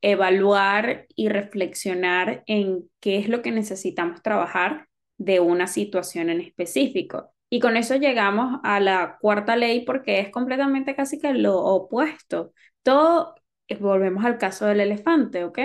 evaluar 0.02 1.06
y 1.16 1.28
reflexionar 1.28 2.44
en 2.46 2.90
qué 3.00 3.18
es 3.18 3.28
lo 3.28 3.42
que 3.42 3.52
necesitamos 3.52 4.22
trabajar 4.22 4.88
de 5.18 5.40
una 5.40 5.66
situación 5.66 6.30
en 6.30 6.40
específico. 6.40 7.32
Y 7.50 7.60
con 7.60 7.76
eso 7.76 7.96
llegamos 7.96 8.60
a 8.64 8.80
la 8.80 9.18
cuarta 9.20 9.56
ley 9.56 9.84
porque 9.84 10.20
es 10.20 10.30
completamente 10.30 10.96
casi 10.96 11.20
que 11.20 11.34
lo 11.34 11.58
opuesto. 11.58 12.52
Todo, 12.84 13.34
eh, 13.36 13.42
volvemos 13.80 14.24
al 14.24 14.38
caso 14.38 14.66
del 14.66 14.80
elefante, 14.80 15.44
¿ok? 15.44 15.58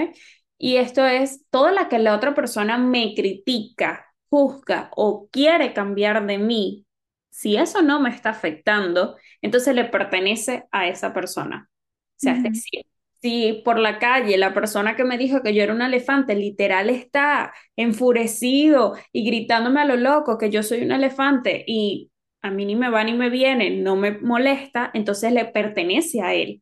Y 0.57 0.77
esto 0.77 1.05
es 1.05 1.45
toda 1.49 1.71
la 1.71 1.87
que 1.89 1.99
la 1.99 2.15
otra 2.15 2.33
persona 2.35 2.77
me 2.77 3.13
critica, 3.15 4.05
juzga 4.29 4.89
o 4.95 5.29
quiere 5.31 5.73
cambiar 5.73 6.25
de 6.25 6.37
mí. 6.37 6.85
Si 7.29 7.55
eso 7.57 7.81
no 7.81 7.99
me 8.01 8.09
está 8.09 8.31
afectando, 8.31 9.15
entonces 9.41 9.75
le 9.75 9.85
pertenece 9.85 10.65
a 10.71 10.87
esa 10.87 11.13
persona. 11.13 11.69
O 11.71 12.19
sea, 12.19 12.33
es 12.33 12.43
Ujú. 12.43 12.53
decir, 12.53 12.85
si 13.21 13.61
por 13.65 13.79
la 13.79 13.99
calle 13.99 14.37
la 14.37 14.53
persona 14.53 14.95
que 14.95 15.03
me 15.05 15.17
dijo 15.17 15.41
que 15.41 15.53
yo 15.53 15.63
era 15.63 15.73
un 15.73 15.81
elefante 15.81 16.35
literal 16.35 16.89
está 16.89 17.53
enfurecido 17.75 18.95
y 19.13 19.25
gritándome 19.25 19.81
a 19.81 19.85
lo 19.85 19.95
loco 19.97 20.37
que 20.37 20.49
yo 20.49 20.63
soy 20.63 20.81
un 20.83 20.91
elefante 20.91 21.63
y 21.67 22.11
a 22.41 22.51
mí 22.51 22.65
ni 22.65 22.75
me 22.75 22.89
va 22.89 23.03
ni 23.03 23.13
me 23.13 23.29
viene, 23.29 23.69
no 23.71 23.95
me 23.97 24.11
molesta, 24.19 24.91
entonces 24.93 25.31
le 25.33 25.45
pertenece 25.45 26.21
a 26.21 26.33
él, 26.33 26.61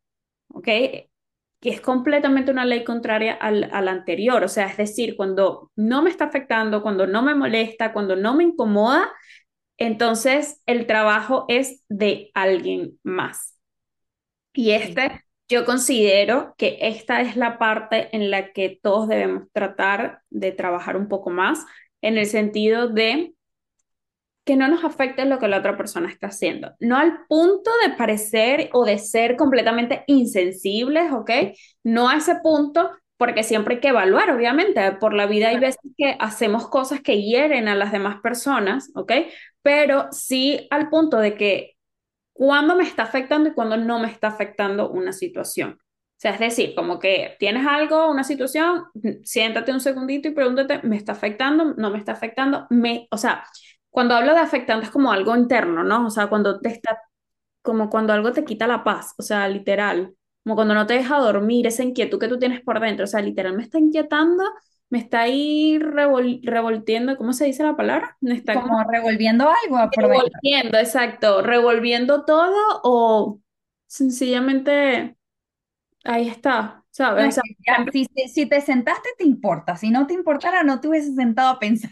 ¿ok? 0.49 0.67
Que 1.59 1.69
es 1.71 1.81
completamente 1.81 2.51
una 2.51 2.65
ley 2.65 2.83
contraria 2.83 3.33
al, 3.33 3.69
al 3.71 3.87
anterior, 3.87 4.43
o 4.43 4.47
sea, 4.47 4.67
es 4.67 4.77
decir, 4.77 5.15
cuando 5.17 5.71
no 5.75 6.03
me 6.03 6.09
está 6.09 6.25
afectando, 6.25 6.81
cuando 6.81 7.07
no 7.07 7.21
me 7.23 7.35
molesta, 7.35 7.93
cuando 7.93 8.15
no 8.15 8.35
me 8.35 8.43
incomoda, 8.43 9.11
entonces 9.77 10.61
el 10.65 10.85
trabajo 10.87 11.45
es 11.47 11.83
de 11.89 12.31
alguien 12.33 12.99
más. 13.03 13.57
Y 14.53 14.71
este, 14.71 15.23
yo 15.47 15.65
considero 15.65 16.55
que 16.57 16.77
esta 16.81 17.21
es 17.21 17.35
la 17.35 17.59
parte 17.59 18.09
en 18.15 18.31
la 18.31 18.51
que 18.53 18.79
todos 18.81 19.07
debemos 19.07 19.43
tratar 19.53 20.21
de 20.29 20.51
trabajar 20.51 20.97
un 20.97 21.07
poco 21.07 21.29
más, 21.29 21.65
en 22.01 22.17
el 22.17 22.25
sentido 22.25 22.87
de 22.87 23.33
que 24.47 24.55
no 24.55 24.67
nos 24.67 24.83
afecte 24.83 25.25
lo 25.25 25.37
que 25.37 25.47
la 25.47 25.59
otra 25.59 25.77
persona 25.77 26.09
está 26.09 26.27
haciendo. 26.27 26.73
No 26.79 26.97
al 26.97 27.25
punto 27.27 27.69
de 27.85 27.93
parecer 27.93 28.69
o 28.73 28.85
de 28.85 28.97
ser 28.97 29.35
completamente 29.35 30.03
insensibles, 30.07 31.11
¿ok? 31.11 31.29
No 31.83 32.09
a 32.09 32.15
ese 32.15 32.35
punto, 32.41 32.89
porque 33.17 33.43
siempre 33.43 33.75
hay 33.75 33.81
que 33.81 33.89
evaluar, 33.89 34.31
obviamente. 34.31 34.93
Por 34.93 35.13
la 35.13 35.27
vida 35.27 35.49
hay 35.49 35.59
veces 35.59 35.81
que 35.97 36.15
hacemos 36.19 36.69
cosas 36.69 37.01
que 37.01 37.21
hieren 37.21 37.67
a 37.67 37.75
las 37.75 37.91
demás 37.91 38.21
personas, 38.21 38.89
¿ok? 38.95 39.11
Pero 39.61 40.07
sí 40.11 40.65
al 40.71 40.89
punto 40.89 41.17
de 41.19 41.35
que 41.35 41.77
cuándo 42.33 42.75
me 42.75 42.83
está 42.83 43.03
afectando 43.03 43.49
y 43.49 43.53
cuándo 43.53 43.77
no 43.77 43.99
me 43.99 44.07
está 44.07 44.29
afectando 44.29 44.89
una 44.89 45.11
situación. 45.11 45.77
O 46.17 46.19
sea, 46.19 46.31
es 46.31 46.39
decir, 46.39 46.73
como 46.73 46.97
que 46.97 47.35
tienes 47.37 47.67
algo, 47.67 48.09
una 48.09 48.23
situación, 48.23 48.85
siéntate 49.23 49.71
un 49.71 49.81
segundito 49.81 50.27
y 50.27 50.31
pregúntate, 50.31 50.79
¿me 50.81 50.97
está 50.97 51.11
afectando? 51.11 51.75
¿No 51.75 51.91
me 51.91 51.99
está 51.99 52.13
afectando? 52.13 52.65
Me, 52.71 53.07
o 53.11 53.17
sea, 53.17 53.43
cuando 53.89 54.15
hablo 54.15 54.33
de 54.33 54.39
afectando 54.39 54.85
es 54.85 54.91
como 54.91 55.11
algo 55.11 55.35
interno, 55.35 55.83
¿no? 55.83 56.07
O 56.07 56.09
sea, 56.09 56.27
cuando 56.29 56.59
te 56.61 56.69
está, 56.69 57.01
como 57.61 57.89
cuando 57.89 58.13
algo 58.13 58.31
te 58.33 58.45
quita 58.45 58.67
la 58.67 58.83
paz, 58.83 59.13
o 59.17 59.23
sea, 59.23 59.47
literal, 59.49 60.15
como 60.43 60.55
cuando 60.55 60.73
no 60.75 60.87
te 60.87 60.95
deja 60.95 61.19
dormir, 61.19 61.67
esa 61.67 61.83
inquietud 61.83 62.19
que 62.19 62.27
tú 62.29 62.39
tienes 62.39 62.61
por 62.61 62.79
dentro, 62.79 63.05
o 63.05 63.07
sea, 63.07 63.21
literal, 63.21 63.55
me 63.55 63.63
está 63.63 63.79
inquietando, 63.79 64.43
me 64.89 64.99
está 64.99 65.21
ahí 65.21 65.79
revol 65.79 66.39
revoltiendo, 66.43 67.17
¿cómo 67.17 67.33
se 67.33 67.45
dice 67.45 67.63
la 67.63 67.75
palabra? 67.77 68.17
Me 68.21 68.35
está 68.35 68.61
como 68.61 68.77
Como 68.77 68.83
revolviendo 68.85 69.49
algo 69.49 69.91
por 69.93 70.09
dentro. 70.09 70.39
revolviendo, 70.41 70.77
exacto, 70.79 71.41
revolviendo 71.41 72.25
todo 72.25 72.81
o 72.83 73.41
sencillamente 73.87 75.17
ahí 76.05 76.27
está, 76.29 76.85
No, 77.15 77.23
¿sabes? 77.23 77.27
O 77.27 77.31
es 77.31 77.33
sea, 77.33 77.43
si 77.91 78.05
si 78.33 78.45
te 78.47 78.61
sentaste, 78.61 79.09
te 79.17 79.23
importa. 79.25 79.75
Si 79.77 79.89
no 79.91 80.07
te 80.07 80.13
importara, 80.13 80.63
no 80.63 80.79
te 80.79 80.87
hubieses 80.89 81.15
sentado 81.15 81.49
a 81.51 81.59
pensar. 81.59 81.91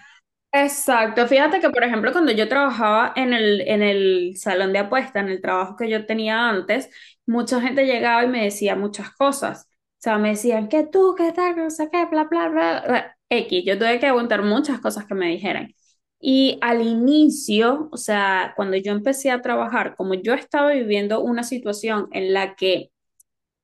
Exacto, 0.64 1.28
fíjate 1.28 1.60
que 1.60 1.70
por 1.70 1.84
ejemplo 1.84 2.12
cuando 2.12 2.32
yo 2.32 2.48
trabajaba 2.48 3.14
en 3.16 3.34
el, 3.34 3.62
en 3.62 3.82
el 3.82 4.34
salón 4.38 4.74
de 4.74 4.80
apuestas, 4.80 5.24
en 5.24 5.30
el 5.30 5.42
trabajo 5.42 5.76
que 5.76 5.90
yo 5.90 6.06
tenía 6.06 6.50
antes, 6.50 6.90
mucha 7.26 7.62
gente 7.62 7.86
llegaba 7.86 8.24
y 8.24 8.28
me 8.28 8.44
decía 8.44 8.76
muchas 8.76 9.12
cosas. 9.16 9.68
O 10.00 10.02
sea, 10.06 10.18
me 10.18 10.30
decían 10.30 10.70
que 10.70 10.86
tú, 10.86 11.16
que 11.18 11.32
tal, 11.32 11.56
no 11.58 11.70
sé 11.70 11.90
qué, 11.92 12.06
bla, 12.06 12.26
bla, 12.26 12.48
bla, 12.50 12.84
bla. 12.88 13.18
X, 13.30 13.64
yo 13.66 13.78
tuve 13.80 14.00
que 14.00 14.06
aguantar 14.08 14.44
muchas 14.44 14.80
cosas 14.80 15.06
que 15.06 15.16
me 15.16 15.28
dijeran. 15.30 15.74
Y 16.20 16.58
al 16.62 16.82
inicio, 16.82 17.90
o 17.92 17.98
sea, 17.98 18.54
cuando 18.56 18.78
yo 18.78 18.92
empecé 18.92 19.32
a 19.32 19.42
trabajar, 19.42 19.96
como 19.96 20.14
yo 20.16 20.34
estaba 20.34 20.72
viviendo 20.72 21.22
una 21.22 21.44
situación 21.44 22.08
en 22.12 22.34
la 22.34 22.56
que 22.56 22.92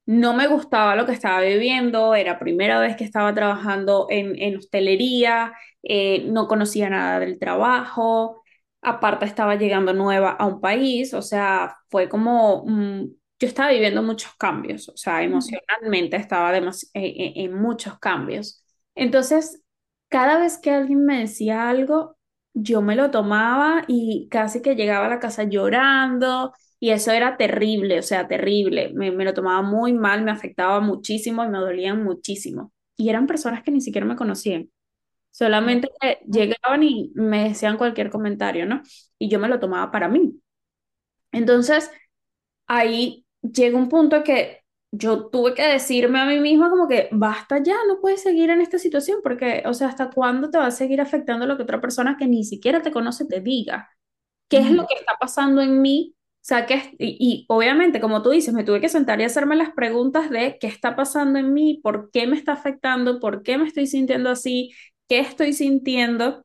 no 0.06 0.34
me 0.34 0.48
gustaba 0.48 0.96
lo 0.96 1.06
que 1.06 1.14
estaba 1.14 1.42
viviendo, 1.42 2.16
era 2.16 2.40
primera 2.40 2.80
vez 2.80 2.96
que 2.98 3.04
estaba 3.04 3.34
trabajando 3.34 4.08
en, 4.10 4.40
en 4.42 4.58
hostelería, 4.58 5.54
eh, 5.84 6.26
no 6.30 6.48
conocía 6.48 6.89
nada 6.89 7.20
del 7.20 7.39
trabajo, 7.39 8.44
aparte 8.82 9.26
estaba 9.26 9.56
llegando 9.56 9.94
nueva 9.94 10.32
a 10.32 10.46
un 10.48 10.62
país, 10.62 11.13
o 11.13 11.22
sea, 11.22 11.78
fue 11.89 12.10
como, 12.10 12.63
mm, 12.67 13.06
yo 13.39 13.48
estaba 13.48 13.72
viviendo 13.72 14.04
muchos 14.04 14.34
cambios, 14.38 14.89
o 14.89 14.98
sea, 14.98 15.24
emocionalmente 15.24 16.17
estaba 16.17 16.56
eh, 16.58 17.34
en 17.36 17.54
muchos 17.54 17.98
cambios. 18.00 18.63
Entonces, 18.96 19.62
cada 20.10 20.39
vez 20.39 20.58
que 20.58 20.72
alguien 20.72 21.06
me 21.06 21.20
decía 21.22 21.70
algo, 21.70 22.17
yo 22.54 22.82
me 22.82 22.96
lo 22.96 23.12
tomaba 23.12 23.84
y 23.88 24.28
casi 24.30 24.62
que 24.62 24.76
llegaba 24.76 25.06
a 25.06 25.10
la 25.10 25.20
casa 25.20 25.44
llorando 25.44 26.54
y 26.80 26.89
eso 26.91 27.12
era 27.12 27.38
terrible, 27.38 28.00
o 28.00 28.04
sea, 28.04 28.28
terrible. 28.28 28.91
Me, 28.94 29.12
me 29.12 29.24
lo 29.26 29.34
tomaba 29.34 29.62
muy 29.62 29.94
mal, 29.94 30.24
me 30.24 30.32
afectaba 30.32 30.80
muchísimo 30.82 31.44
y 31.46 31.50
me 31.50 31.60
dolían 31.60 32.04
muchísimo. 32.04 32.74
Y 32.98 33.10
eran 33.10 33.28
personas 33.28 33.63
que 33.63 33.72
ni 33.72 33.82
siquiera 33.82 34.06
me 34.08 34.15
conocían. 34.15 34.70
Solamente 35.32 35.89
que 36.02 36.20
llegaban 36.28 36.84
y 36.84 37.12
me 37.15 37.50
decían 37.50 37.78
cualquier 37.78 38.10
comentario, 38.10 38.65
¿no? 38.65 38.82
Y 39.17 39.30
yo 39.30 39.39
me 39.39 39.48
lo 39.48 39.60
tomaba 39.60 39.91
para 39.91 40.08
mí. 40.10 40.41
Entonces, 41.32 41.91
ahí 42.67 43.26
llega 43.41 43.78
un 43.78 43.89
punto 43.89 44.24
que 44.24 44.62
yo 44.91 45.28
tuve 45.30 45.54
que 45.56 45.63
decirme 45.67 46.20
a 46.20 46.26
mí 46.26 46.39
misma 46.39 46.70
como 46.70 46.88
que 46.88 47.10
basta 47.12 47.60
ya, 47.63 47.76
no 47.88 48.02
puedes 48.02 48.22
seguir 48.24 48.50
en 48.50 48.62
esta 48.62 48.78
situación 48.80 49.20
porque, 49.24 49.63
o 49.65 49.74
sea, 49.74 49.88
¿hasta 49.89 50.10
cuándo 50.10 50.50
te 50.52 50.58
va 50.58 50.67
a 50.67 50.72
seguir 50.72 51.02
afectando 51.02 51.46
lo 51.48 51.58
que 51.58 51.63
otra 51.63 51.82
persona 51.82 52.17
que 52.17 52.28
ni 52.28 52.44
siquiera 52.46 52.82
te 52.82 52.91
conoce 52.91 53.26
te 53.26 53.41
diga? 53.41 53.89
qué 54.50 54.60
es 54.60 54.72
lo 54.72 54.88
que 54.88 54.96
está 54.96 55.13
pasando 55.20 55.62
en 55.62 55.82
mí. 55.82 56.15
O 56.17 56.44
sea, 56.44 56.65
que, 56.65 56.96
y, 57.00 57.17
y 57.20 57.46
obviamente, 57.50 58.02
como 58.02 58.22
tú 58.24 58.32
dices, 58.32 58.54
me 58.54 58.63
tuve 58.63 58.82
que 58.82 58.89
sentar 58.89 59.22
y 59.22 59.26
hacerme 59.26 59.56
las 59.56 59.72
preguntas 59.74 60.30
de 60.30 60.58
qué 60.60 60.67
está 60.67 60.96
pasando 60.96 61.39
en 61.39 61.54
mí, 61.54 61.80
por 61.84 62.12
qué 62.12 62.28
me 62.28 62.36
está 62.38 62.54
afectando, 62.54 63.20
por 63.20 63.44
qué 63.44 63.58
me 63.58 63.67
estoy 63.67 63.88
sintiendo 63.88 64.30
así, 64.32 64.72
qué 65.12 65.19
estoy 65.19 65.52
sintiendo 65.52 66.41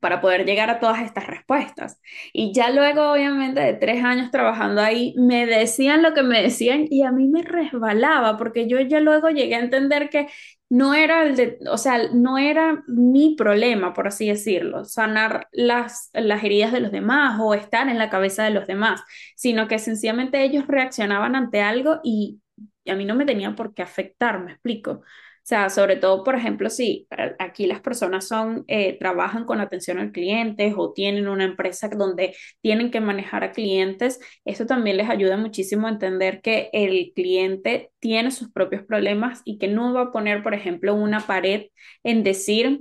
para 0.00 0.20
poder 0.20 0.44
llegar 0.44 0.68
a 0.70 0.78
todas 0.80 1.00
estas 1.02 1.26
respuestas. 1.26 2.00
Y 2.32 2.52
ya 2.52 2.70
luego, 2.70 3.12
obviamente, 3.12 3.60
de 3.60 3.74
tres 3.74 4.04
años 4.04 4.30
trabajando 4.30 4.82
ahí, 4.82 5.14
me 5.16 5.46
decían 5.46 6.02
lo 6.02 6.12
que 6.14 6.22
me 6.22 6.42
decían 6.42 6.86
y 6.90 7.02
a 7.02 7.12
mí 7.12 7.28
me 7.28 7.42
resbalaba, 7.42 8.36
porque 8.36 8.68
yo 8.68 8.78
ya 8.80 9.00
luego 9.00 9.30
llegué 9.30 9.54
a 9.56 9.60
entender 9.60 10.10
que 10.10 10.28
no 10.68 10.94
era 10.94 11.22
el 11.22 11.36
de, 11.36 11.58
o 11.70 11.78
sea, 11.78 12.08
no 12.12 12.38
era 12.38 12.82
mi 12.88 13.36
problema, 13.36 13.94
por 13.94 14.08
así 14.08 14.28
decirlo, 14.28 14.84
sanar 14.84 15.48
las, 15.52 16.10
las 16.12 16.42
heridas 16.44 16.72
de 16.72 16.80
los 16.80 16.92
demás 16.92 17.38
o 17.40 17.54
estar 17.54 17.88
en 17.88 17.98
la 17.98 18.10
cabeza 18.10 18.44
de 18.44 18.50
los 18.50 18.66
demás, 18.66 19.02
sino 19.36 19.68
que 19.68 19.78
sencillamente 19.78 20.42
ellos 20.44 20.66
reaccionaban 20.66 21.36
ante 21.36 21.62
algo 21.62 22.00
y 22.02 22.40
a 22.88 22.94
mí 22.94 23.04
no 23.04 23.14
me 23.14 23.24
tenía 23.26 23.54
por 23.54 23.74
qué 23.74 23.82
afectar, 23.82 24.40
me 24.42 24.52
explico. 24.52 25.02
Sea, 25.46 25.70
sobre 25.70 25.94
todo, 25.94 26.24
por 26.24 26.34
ejemplo, 26.34 26.68
si 26.70 27.06
aquí 27.38 27.68
las 27.68 27.80
personas 27.80 28.26
son, 28.26 28.64
eh, 28.66 28.98
trabajan 28.98 29.44
con 29.44 29.60
atención 29.60 29.98
al 30.00 30.10
cliente 30.10 30.74
o 30.76 30.92
tienen 30.92 31.28
una 31.28 31.44
empresa 31.44 31.88
donde 31.88 32.34
tienen 32.62 32.90
que 32.90 33.00
manejar 33.00 33.44
a 33.44 33.52
clientes, 33.52 34.18
eso 34.44 34.66
también 34.66 34.96
les 34.96 35.08
ayuda 35.08 35.36
muchísimo 35.36 35.86
a 35.86 35.90
entender 35.90 36.40
que 36.42 36.68
el 36.72 37.12
cliente 37.14 37.92
tiene 38.00 38.32
sus 38.32 38.50
propios 38.50 38.82
problemas 38.82 39.42
y 39.44 39.58
que 39.58 39.68
no 39.68 39.94
va 39.94 40.02
a 40.02 40.10
poner, 40.12 40.42
por 40.42 40.52
ejemplo, 40.52 40.94
una 40.96 41.20
pared 41.20 41.66
en 42.02 42.24
decir, 42.24 42.80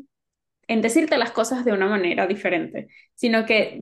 en 0.68 0.82
decirte 0.82 1.18
las 1.18 1.32
cosas 1.32 1.66
de 1.66 1.74
una 1.74 1.88
manera 1.88 2.28
diferente, 2.28 2.88
sino 3.14 3.46
que 3.46 3.82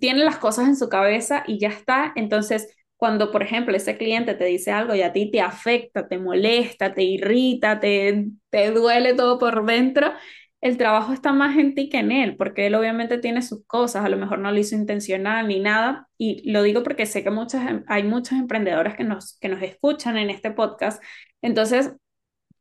tiene 0.00 0.24
las 0.24 0.36
cosas 0.38 0.68
en 0.68 0.76
su 0.76 0.88
cabeza 0.88 1.44
y 1.46 1.58
ya 1.58 1.68
está. 1.68 2.12
Entonces, 2.16 2.68
cuando, 3.00 3.32
por 3.32 3.42
ejemplo, 3.42 3.74
ese 3.74 3.96
cliente 3.96 4.34
te 4.34 4.44
dice 4.44 4.72
algo 4.72 4.94
y 4.94 5.00
a 5.00 5.14
ti 5.14 5.30
te 5.30 5.40
afecta, 5.40 6.06
te 6.06 6.18
molesta, 6.18 6.92
te 6.92 7.02
irrita, 7.02 7.80
te, 7.80 8.26
te 8.50 8.70
duele 8.72 9.14
todo 9.14 9.38
por 9.38 9.64
dentro, 9.64 10.12
el 10.60 10.76
trabajo 10.76 11.14
está 11.14 11.32
más 11.32 11.56
en 11.56 11.74
ti 11.74 11.88
que 11.88 11.96
en 11.96 12.12
él, 12.12 12.36
porque 12.36 12.66
él 12.66 12.74
obviamente 12.74 13.16
tiene 13.16 13.40
sus 13.40 13.64
cosas, 13.66 14.04
a 14.04 14.10
lo 14.10 14.18
mejor 14.18 14.38
no 14.40 14.52
lo 14.52 14.58
hizo 14.58 14.74
intencional 14.74 15.48
ni 15.48 15.60
nada, 15.60 16.08
y 16.18 16.50
lo 16.52 16.62
digo 16.62 16.82
porque 16.82 17.06
sé 17.06 17.24
que 17.24 17.30
muchas, 17.30 17.82
hay 17.86 18.02
muchos 18.02 18.32
emprendedores 18.38 18.94
que 18.96 19.04
nos, 19.04 19.38
que 19.38 19.48
nos 19.48 19.62
escuchan 19.62 20.18
en 20.18 20.28
este 20.28 20.50
podcast, 20.50 21.02
entonces 21.40 21.94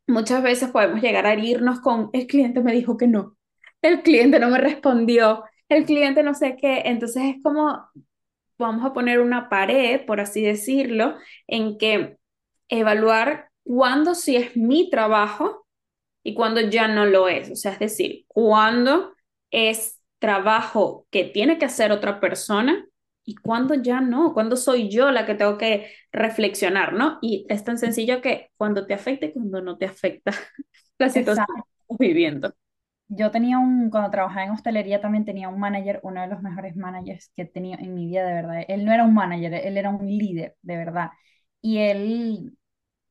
muchas 0.07 0.41
veces 0.41 0.69
podemos 0.71 1.01
llegar 1.01 1.25
a 1.25 1.33
herirnos 1.33 1.81
con, 1.81 2.11
el 2.13 2.27
cliente 2.27 2.61
me 2.61 2.71
dijo 2.71 2.95
que 2.95 3.07
no, 3.07 3.35
el 3.81 4.03
cliente 4.03 4.39
no 4.39 4.49
me 4.49 4.59
respondió, 4.59 5.43
el 5.67 5.83
cliente 5.83 6.23
no 6.23 6.33
sé 6.33 6.55
qué, 6.55 6.83
entonces 6.85 7.23
es 7.25 7.43
como, 7.43 7.89
vamos 8.59 8.85
a 8.85 8.93
poner 8.93 9.19
una 9.21 9.49
pared, 9.49 10.05
por 10.05 10.19
así 10.19 10.41
decirlo, 10.43 11.15
en 11.47 11.77
que 11.77 12.17
evaluar 12.69 13.49
cuándo 13.63 14.15
sí 14.15 14.35
es 14.35 14.55
mi 14.57 14.89
trabajo 14.89 15.65
y 16.23 16.33
cuándo 16.35 16.61
ya 16.61 16.87
no 16.87 17.05
lo 17.05 17.27
es, 17.29 17.51
o 17.51 17.55
sea, 17.55 17.73
es 17.73 17.79
decir, 17.79 18.25
cuándo 18.27 19.13
es 19.51 19.99
trabajo 20.19 21.07
que 21.11 21.25
tiene 21.25 21.57
que 21.57 21.65
hacer 21.65 21.91
otra 21.91 22.19
persona 22.19 22.85
y 23.25 23.35
cuándo 23.35 23.75
ya 23.75 24.01
no, 24.01 24.33
cuándo 24.33 24.57
soy 24.57 24.89
yo 24.89 25.11
la 25.11 25.25
que 25.25 25.35
tengo 25.35 25.57
que 25.57 25.91
reflexionar, 26.11 26.93
¿no? 26.93 27.19
Y 27.21 27.45
es 27.49 27.63
tan 27.63 27.77
sencillo 27.77 28.21
que 28.21 28.49
cuando 28.57 28.85
te 28.87 28.93
afecta 28.95 29.27
y 29.27 29.33
cuando 29.33 29.61
no 29.61 29.77
te 29.77 29.85
afecta 29.85 30.31
la 30.99 31.09
situación 31.09 31.45
que 31.55 31.61
estás 31.81 31.97
viviendo. 31.99 32.53
Yo 33.11 33.31
tenía 33.31 33.57
un, 33.59 33.89
cuando 33.89 34.11
trabajaba 34.11 34.43
en 34.45 34.51
hostelería 34.51 35.01
también 35.01 35.25
tenía 35.25 35.49
un 35.49 35.59
manager, 35.59 35.99
uno 36.03 36.21
de 36.21 36.27
los 36.27 36.41
mejores 36.43 36.75
managers 36.75 37.31
que 37.35 37.41
he 37.43 37.45
tenido 37.45 37.79
en 37.79 37.95
mi 37.95 38.05
vida, 38.05 38.25
de 38.25 38.33
verdad. 38.33 38.63
Él 38.67 38.85
no 38.85 38.93
era 38.93 39.03
un 39.03 39.13
manager, 39.15 39.53
él 39.53 39.77
era 39.77 39.89
un 39.89 40.05
líder, 40.07 40.55
de 40.61 40.77
verdad. 40.77 41.09
Y 41.61 41.79
él, 41.79 42.57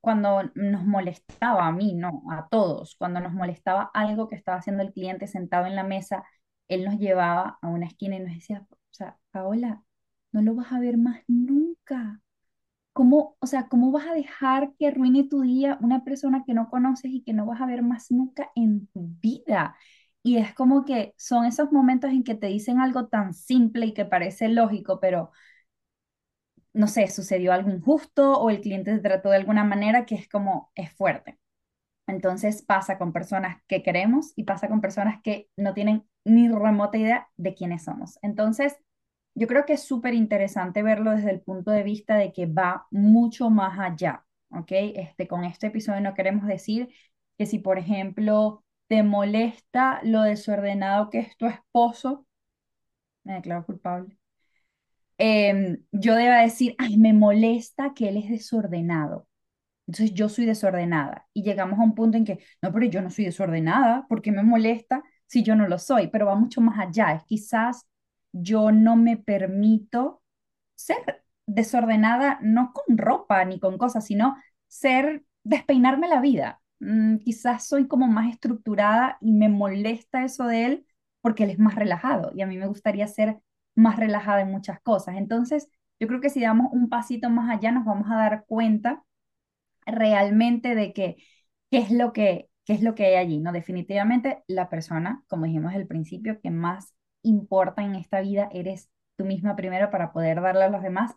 cuando 0.01 0.43
nos 0.55 0.85
molestaba 0.87 1.67
a 1.67 1.73
mí, 1.73 1.95
no, 1.95 2.23
a 2.33 2.49
todos, 2.51 2.97
cuando 2.99 3.21
nos 3.21 3.33
molestaba 3.35 3.91
algo 3.95 4.29
que 4.29 4.37
estaba 4.37 4.59
haciendo 4.59 4.83
el 4.85 4.93
cliente 4.93 5.27
sentado 5.29 5.67
en 5.67 5.77
la 5.77 5.85
mesa, 5.85 6.25
él 6.69 6.85
nos 6.85 6.99
llevaba 6.99 7.59
a 7.63 7.69
una 7.69 7.87
esquina 7.87 8.17
y 8.17 8.21
nos 8.21 8.35
decía, 8.35 8.67
o 8.71 8.77
sea, 8.93 9.19
Paola, 9.33 9.83
no 10.33 10.43
lo 10.43 10.55
vas 10.55 10.73
a 10.73 10.81
ver 10.81 10.99
más 10.99 11.23
nunca. 11.29 12.21
¿Cómo, 12.99 13.37
o 13.41 13.47
sea, 13.47 13.69
cómo 13.69 13.93
vas 13.93 14.07
a 14.09 14.15
dejar 14.15 14.73
que 14.79 14.89
arruine 14.89 15.25
tu 15.29 15.43
día 15.43 15.79
una 15.81 16.05
persona 16.05 16.43
que 16.45 16.53
no 16.55 16.69
conoces 16.69 17.13
y 17.13 17.23
que 17.23 17.33
no 17.33 17.47
vas 17.47 17.61
a 17.61 17.67
ver 17.67 17.83
más 17.83 18.11
nunca 18.11 18.51
en 18.57 18.89
tu 18.89 19.09
vida? 19.23 19.77
Y 20.23 20.39
es 20.39 20.53
como 20.55 20.85
que 20.85 21.15
son 21.17 21.45
esos 21.47 21.71
momentos 21.73 22.11
en 22.11 22.25
que 22.25 22.35
te 22.35 22.49
dicen 22.49 22.81
algo 22.81 23.07
tan 23.07 23.35
simple 23.35 23.87
y 23.87 23.95
que 23.95 24.05
parece 24.05 24.49
lógico, 24.49 24.99
pero 25.01 25.31
no 26.73 26.87
sé, 26.87 27.09
sucedió 27.09 27.53
algo 27.53 27.71
injusto 27.71 28.33
o 28.39 28.51
el 28.51 28.61
cliente 28.61 28.93
te 28.95 29.01
trató 29.01 29.31
de 29.31 29.37
alguna 29.37 29.65
manera 29.65 30.07
que 30.07 30.15
es 30.15 30.29
como, 30.29 30.71
es 30.75 30.93
fuerte. 30.93 31.39
Entonces 32.07 32.63
pasa 32.63 32.99
con 32.99 33.13
personas 33.13 33.63
que 33.69 33.83
queremos 33.83 34.33
y 34.37 34.45
pasa 34.45 34.69
con 34.69 34.81
personas 34.81 35.23
que 35.23 35.49
no 35.57 35.75
tienen 35.75 36.07
ni 36.25 36.49
remota 36.49 36.99
idea 36.99 37.29
de 37.37 37.55
quiénes 37.55 37.85
somos. 37.85 38.19
Entonces, 38.23 38.77
yo 39.39 39.47
creo 39.47 39.65
que 39.65 39.75
es 39.75 39.83
súper 39.85 40.15
interesante 40.15 40.83
verlo 40.83 41.13
desde 41.13 41.31
el 41.31 41.41
punto 41.41 41.71
de 41.71 41.83
vista 41.85 42.17
de 42.17 42.33
que 42.33 42.47
va 42.47 42.87
mucho 42.91 43.51
más 43.51 43.79
allá, 43.79 44.25
¿ok? 44.51 44.69
Este, 44.71 45.29
con 45.29 45.45
este 45.45 45.69
episodio 45.69 46.01
no 46.01 46.15
queremos 46.15 46.47
decir 46.47 46.89
que 47.39 47.47
si, 47.47 47.59
por 47.61 47.79
ejemplo, 47.79 48.65
te 48.89 49.03
molesta 49.03 50.01
lo 50.03 50.23
desordenado 50.23 51.11
que 51.11 51.21
es 51.21 51.37
tu 51.37 51.47
esposo, 51.47 52.27
me 53.25 53.35
declaro 53.35 53.65
culpable, 53.67 54.19
em, 55.19 55.79
yo 55.93 56.15
deba 56.15 56.43
decir, 56.43 56.75
ay, 56.79 56.97
me 56.99 57.13
molesta 57.13 57.95
que 57.95 58.09
él 58.09 58.17
es 58.19 58.31
desordenado. 58.31 59.27
Entonces 59.89 60.15
yo 60.15 60.31
soy 60.31 60.47
desordenada 60.47 61.29
y 61.35 61.45
llegamos 61.45 61.81
a 61.81 61.85
un 61.85 61.97
punto 61.97 62.19
en 62.19 62.27
que, 62.27 62.41
no, 62.63 62.73
pero 62.73 62.87
yo 62.87 63.03
no 63.03 63.11
soy 63.11 63.27
desordenada, 63.27 64.07
¿por 64.09 64.23
qué 64.23 64.33
me 64.33 64.45
molesta 64.45 65.05
si 65.27 65.45
yo 65.45 65.57
no 65.57 65.69
lo 65.69 65.79
soy? 65.81 66.09
Pero 66.09 66.27
va 66.29 66.37
mucho 66.37 66.63
más 66.63 66.79
allá, 66.81 67.15
es 67.15 67.25
quizás 67.25 67.88
yo 68.33 68.73
no 68.73 68.97
me 68.97 69.17
permito 69.17 70.23
ser 70.75 71.25
desordenada, 71.47 72.39
no 72.43 72.73
con 72.73 72.99
ropa 72.99 73.45
ni 73.45 73.59
con 73.61 73.79
cosas, 73.79 74.07
sino 74.07 74.37
ser, 74.69 75.25
despeinarme 75.45 76.09
la 76.09 76.21
vida. 76.21 76.61
Mm, 76.81 77.19
quizás 77.19 77.67
soy 77.67 77.89
como 77.89 78.07
más 78.09 78.31
estructurada 78.33 79.19
y 79.21 79.33
me 79.33 79.49
molesta 79.49 80.25
eso 80.25 80.45
de 80.47 80.67
él 80.67 80.87
porque 81.21 81.45
él 81.45 81.51
es 81.51 81.59
más 81.59 81.75
relajado 81.75 82.31
y 82.35 82.43
a 82.43 82.47
mí 82.47 82.57
me 82.59 82.67
gustaría 82.69 83.07
ser 83.09 83.41
más 83.75 83.97
relajada 83.97 84.43
en 84.43 84.51
muchas 84.51 84.81
cosas. 84.81 85.17
Entonces, 85.17 85.69
yo 86.01 86.07
creo 86.09 86.21
que 86.21 86.31
si 86.31 86.41
damos 86.41 86.69
un 86.73 86.89
pasito 86.89 87.31
más 87.31 87.51
allá 87.51 87.73
nos 87.73 87.85
vamos 87.85 88.11
a 88.11 88.17
dar 88.17 88.45
cuenta 88.47 89.05
realmente 89.87 90.75
de 90.75 90.93
que 90.93 91.17
qué 91.71 91.79
es 91.79 91.91
lo 91.91 92.13
que 92.13 92.49
qué 92.65 92.75
es 92.75 92.83
lo 92.83 92.95
que 92.95 93.07
hay 93.07 93.15
allí, 93.15 93.41
¿no? 93.41 93.53
Definitivamente 93.53 94.45
la 94.47 94.69
persona, 94.69 95.25
como 95.27 95.47
dijimos 95.47 95.75
al 95.75 95.87
principio, 95.87 96.39
que 96.43 96.51
más 96.51 96.95
importa 97.29 97.83
en 97.83 97.95
esta 97.97 98.21
vida 98.21 98.49
eres 98.53 98.91
tú 99.17 99.25
misma 99.25 99.57
primero 99.57 99.91
para 99.91 100.13
poder 100.13 100.41
darle 100.41 100.65
a 100.65 100.71
los 100.71 100.83
demás, 100.83 101.15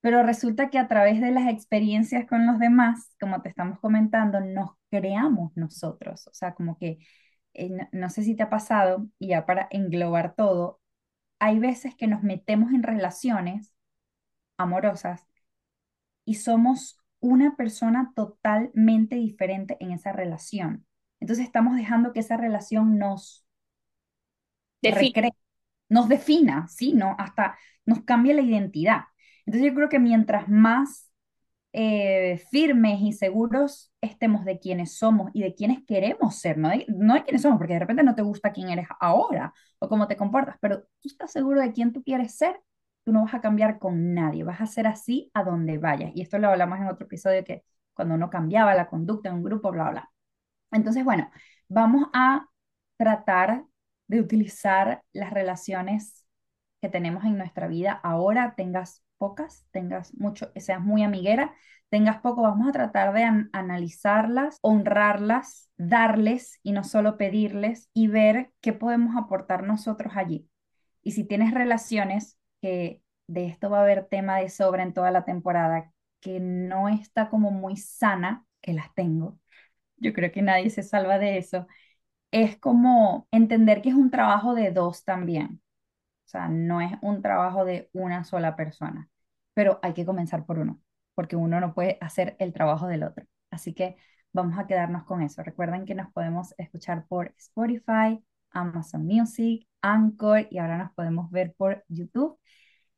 pero 0.00 0.22
resulta 0.22 0.70
que 0.70 0.78
a 0.78 0.88
través 0.88 1.20
de 1.20 1.30
las 1.32 1.48
experiencias 1.48 2.26
con 2.26 2.46
los 2.46 2.58
demás, 2.58 3.14
como 3.20 3.42
te 3.42 3.48
estamos 3.50 3.78
comentando, 3.80 4.40
nos 4.40 4.70
creamos 4.90 5.52
nosotros, 5.56 6.26
o 6.28 6.34
sea, 6.34 6.54
como 6.54 6.78
que 6.78 6.98
eh, 7.54 7.70
no, 7.70 7.88
no 7.92 8.10
sé 8.10 8.22
si 8.24 8.34
te 8.36 8.42
ha 8.44 8.50
pasado, 8.50 9.06
y 9.18 9.28
ya 9.28 9.46
para 9.46 9.68
englobar 9.70 10.34
todo, 10.34 10.80
hay 11.38 11.58
veces 11.58 11.94
que 11.96 12.06
nos 12.08 12.22
metemos 12.22 12.72
en 12.72 12.82
relaciones 12.82 13.74
amorosas 14.58 15.26
y 16.24 16.34
somos 16.34 16.98
una 17.20 17.56
persona 17.56 18.12
totalmente 18.14 19.16
diferente 19.16 19.76
en 19.80 19.92
esa 19.92 20.12
relación. 20.12 20.86
Entonces 21.20 21.44
estamos 21.46 21.76
dejando 21.76 22.12
que 22.12 22.20
esa 22.20 22.36
relación 22.36 22.98
nos 22.98 23.44
recree, 24.82 25.32
nos 25.92 26.08
defina, 26.08 26.66
¿sí? 26.68 26.94
¿No? 26.94 27.14
Hasta 27.18 27.56
nos 27.86 28.02
cambie 28.02 28.34
la 28.34 28.42
identidad. 28.42 29.02
Entonces 29.46 29.70
yo 29.70 29.74
creo 29.74 29.88
que 29.88 29.98
mientras 29.98 30.48
más 30.48 31.10
eh, 31.72 32.42
firmes 32.50 33.00
y 33.00 33.12
seguros 33.12 33.92
estemos 34.00 34.44
de 34.44 34.58
quiénes 34.58 34.96
somos 34.98 35.30
y 35.34 35.42
de 35.42 35.54
quiénes 35.54 35.80
queremos 35.86 36.36
ser, 36.36 36.58
no 36.58 36.70
de, 36.70 36.84
no 36.88 37.14
de 37.14 37.24
quiénes 37.24 37.42
somos, 37.42 37.58
porque 37.58 37.74
de 37.74 37.80
repente 37.80 38.02
no 38.02 38.14
te 38.14 38.22
gusta 38.22 38.52
quién 38.52 38.70
eres 38.70 38.86
ahora 39.00 39.54
o 39.78 39.88
cómo 39.88 40.06
te 40.08 40.16
comportas, 40.16 40.56
pero 40.60 40.82
tú 41.00 41.08
estás 41.08 41.32
seguro 41.32 41.60
de 41.60 41.72
quién 41.72 41.92
tú 41.92 42.02
quieres 42.02 42.34
ser, 42.36 42.60
tú 43.04 43.12
no 43.12 43.22
vas 43.24 43.34
a 43.34 43.40
cambiar 43.40 43.78
con 43.78 44.14
nadie, 44.14 44.44
vas 44.44 44.60
a 44.60 44.66
ser 44.66 44.86
así 44.86 45.30
a 45.34 45.44
donde 45.44 45.78
vayas. 45.78 46.12
Y 46.14 46.22
esto 46.22 46.38
lo 46.38 46.48
hablamos 46.48 46.78
en 46.78 46.88
otro 46.88 47.06
episodio 47.06 47.44
que 47.44 47.64
cuando 47.94 48.14
uno 48.14 48.30
cambiaba 48.30 48.74
la 48.74 48.88
conducta 48.88 49.28
en 49.30 49.36
un 49.36 49.42
grupo, 49.44 49.70
bla, 49.72 49.90
bla. 49.90 50.10
Entonces, 50.72 51.04
bueno, 51.04 51.30
vamos 51.68 52.08
a 52.14 52.48
tratar 52.96 53.64
de 54.12 54.20
utilizar 54.20 55.02
las 55.14 55.32
relaciones 55.32 56.26
que 56.82 56.90
tenemos 56.90 57.24
en 57.24 57.38
nuestra 57.38 57.66
vida. 57.66 57.92
Ahora, 57.92 58.54
tengas 58.54 59.02
pocas, 59.16 59.66
tengas 59.70 60.14
mucho, 60.14 60.52
seas 60.54 60.82
muy 60.82 61.02
amiguera, 61.02 61.54
tengas 61.88 62.20
poco, 62.20 62.42
vamos 62.42 62.68
a 62.68 62.72
tratar 62.72 63.14
de 63.14 63.24
an 63.24 63.48
analizarlas, 63.54 64.58
honrarlas, 64.60 65.70
darles 65.78 66.60
y 66.62 66.72
no 66.72 66.84
solo 66.84 67.16
pedirles 67.16 67.88
y 67.94 68.08
ver 68.08 68.52
qué 68.60 68.74
podemos 68.74 69.16
aportar 69.16 69.62
nosotros 69.62 70.12
allí. 70.14 70.46
Y 71.02 71.12
si 71.12 71.24
tienes 71.24 71.54
relaciones, 71.54 72.36
que 72.60 73.00
de 73.28 73.46
esto 73.46 73.70
va 73.70 73.78
a 73.78 73.82
haber 73.82 74.08
tema 74.08 74.38
de 74.40 74.50
sobra 74.50 74.82
en 74.82 74.92
toda 74.92 75.10
la 75.10 75.24
temporada, 75.24 75.90
que 76.20 76.38
no 76.38 76.90
está 76.90 77.30
como 77.30 77.50
muy 77.50 77.78
sana, 77.78 78.44
que 78.60 78.74
las 78.74 78.92
tengo, 78.94 79.38
yo 79.96 80.12
creo 80.12 80.30
que 80.32 80.42
nadie 80.42 80.68
se 80.68 80.82
salva 80.82 81.18
de 81.18 81.38
eso, 81.38 81.66
es 82.32 82.58
como 82.58 83.28
entender 83.32 83.82
que 83.82 83.90
es 83.90 83.94
un 83.94 84.10
trabajo 84.10 84.54
de 84.54 84.72
dos 84.72 85.04
también. 85.04 85.62
O 86.26 86.28
sea, 86.28 86.48
no 86.48 86.80
es 86.80 86.92
un 87.02 87.22
trabajo 87.22 87.64
de 87.64 87.90
una 87.92 88.24
sola 88.24 88.56
persona, 88.56 89.10
pero 89.54 89.78
hay 89.82 89.94
que 89.94 90.06
comenzar 90.06 90.46
por 90.46 90.58
uno, 90.58 90.80
porque 91.14 91.36
uno 91.36 91.60
no 91.60 91.74
puede 91.74 91.98
hacer 92.00 92.36
el 92.40 92.52
trabajo 92.52 92.86
del 92.88 93.04
otro. 93.04 93.26
Así 93.50 93.74
que 93.74 93.96
vamos 94.32 94.58
a 94.58 94.66
quedarnos 94.66 95.04
con 95.04 95.22
eso. 95.22 95.42
Recuerden 95.42 95.84
que 95.86 95.94
nos 95.94 96.12
podemos 96.12 96.54
escuchar 96.58 97.06
por 97.06 97.34
Spotify, 97.38 98.24
Amazon 98.50 99.06
Music, 99.06 99.66
Anchor 99.82 100.48
y 100.50 100.58
ahora 100.58 100.78
nos 100.78 100.92
podemos 100.92 101.30
ver 101.30 101.54
por 101.54 101.84
YouTube. 101.88 102.38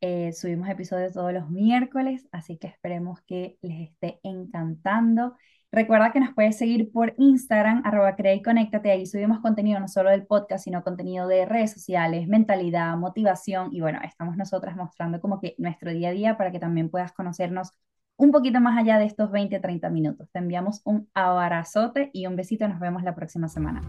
Eh, 0.01 0.33
subimos 0.33 0.69
episodios 0.69 1.15
todos 1.15 1.33
los 1.33 1.51
miércoles, 1.51 2.29
así 2.31 2.59
que 2.59 2.67
esperemos 2.69 3.21
que 3.23 3.59
les 3.63 3.91
esté 3.91 4.21
encantando. 4.23 5.37
Recuerda 5.75 6.13
que 6.13 6.21
nos 6.21 6.33
puedes 6.33 6.57
seguir 6.57 6.93
por 6.93 7.15
Instagram, 7.19 7.83
arroba 7.85 8.15
crea 8.15 8.33
y 8.33 8.43
conéctate. 8.43 8.93
Ahí 8.93 9.07
subimos 9.07 9.41
contenido 9.41 9.81
no 9.81 9.89
solo 9.89 10.11
del 10.11 10.25
podcast, 10.25 10.63
sino 10.63 10.85
contenido 10.85 11.27
de 11.27 11.47
redes 11.47 11.73
sociales, 11.73 12.29
mentalidad, 12.29 12.97
motivación. 12.97 13.71
Y 13.73 13.81
bueno, 13.81 13.99
estamos 14.05 14.37
nosotras 14.37 14.77
mostrando 14.77 15.21
como 15.21 15.41
que 15.41 15.57
nuestro 15.59 15.91
día 15.91 16.11
a 16.11 16.13
día 16.13 16.37
para 16.37 16.53
que 16.53 16.61
también 16.61 16.91
puedas 16.91 17.11
conocernos 17.11 17.73
un 18.17 18.31
poquito 18.31 18.61
más 18.61 18.79
allá 18.79 18.99
de 19.01 19.07
estos 19.07 19.33
20, 19.33 19.59
30 19.59 19.91
minutos. 19.91 20.31
Te 20.31 20.39
enviamos 20.39 20.81
un 20.85 21.09
abrazote 21.13 22.11
y 22.13 22.29
un 22.29 22.37
besito. 22.37 22.69
Nos 22.69 22.79
vemos 22.79 23.03
la 23.03 23.17
próxima 23.17 23.49
semana. 23.49 23.81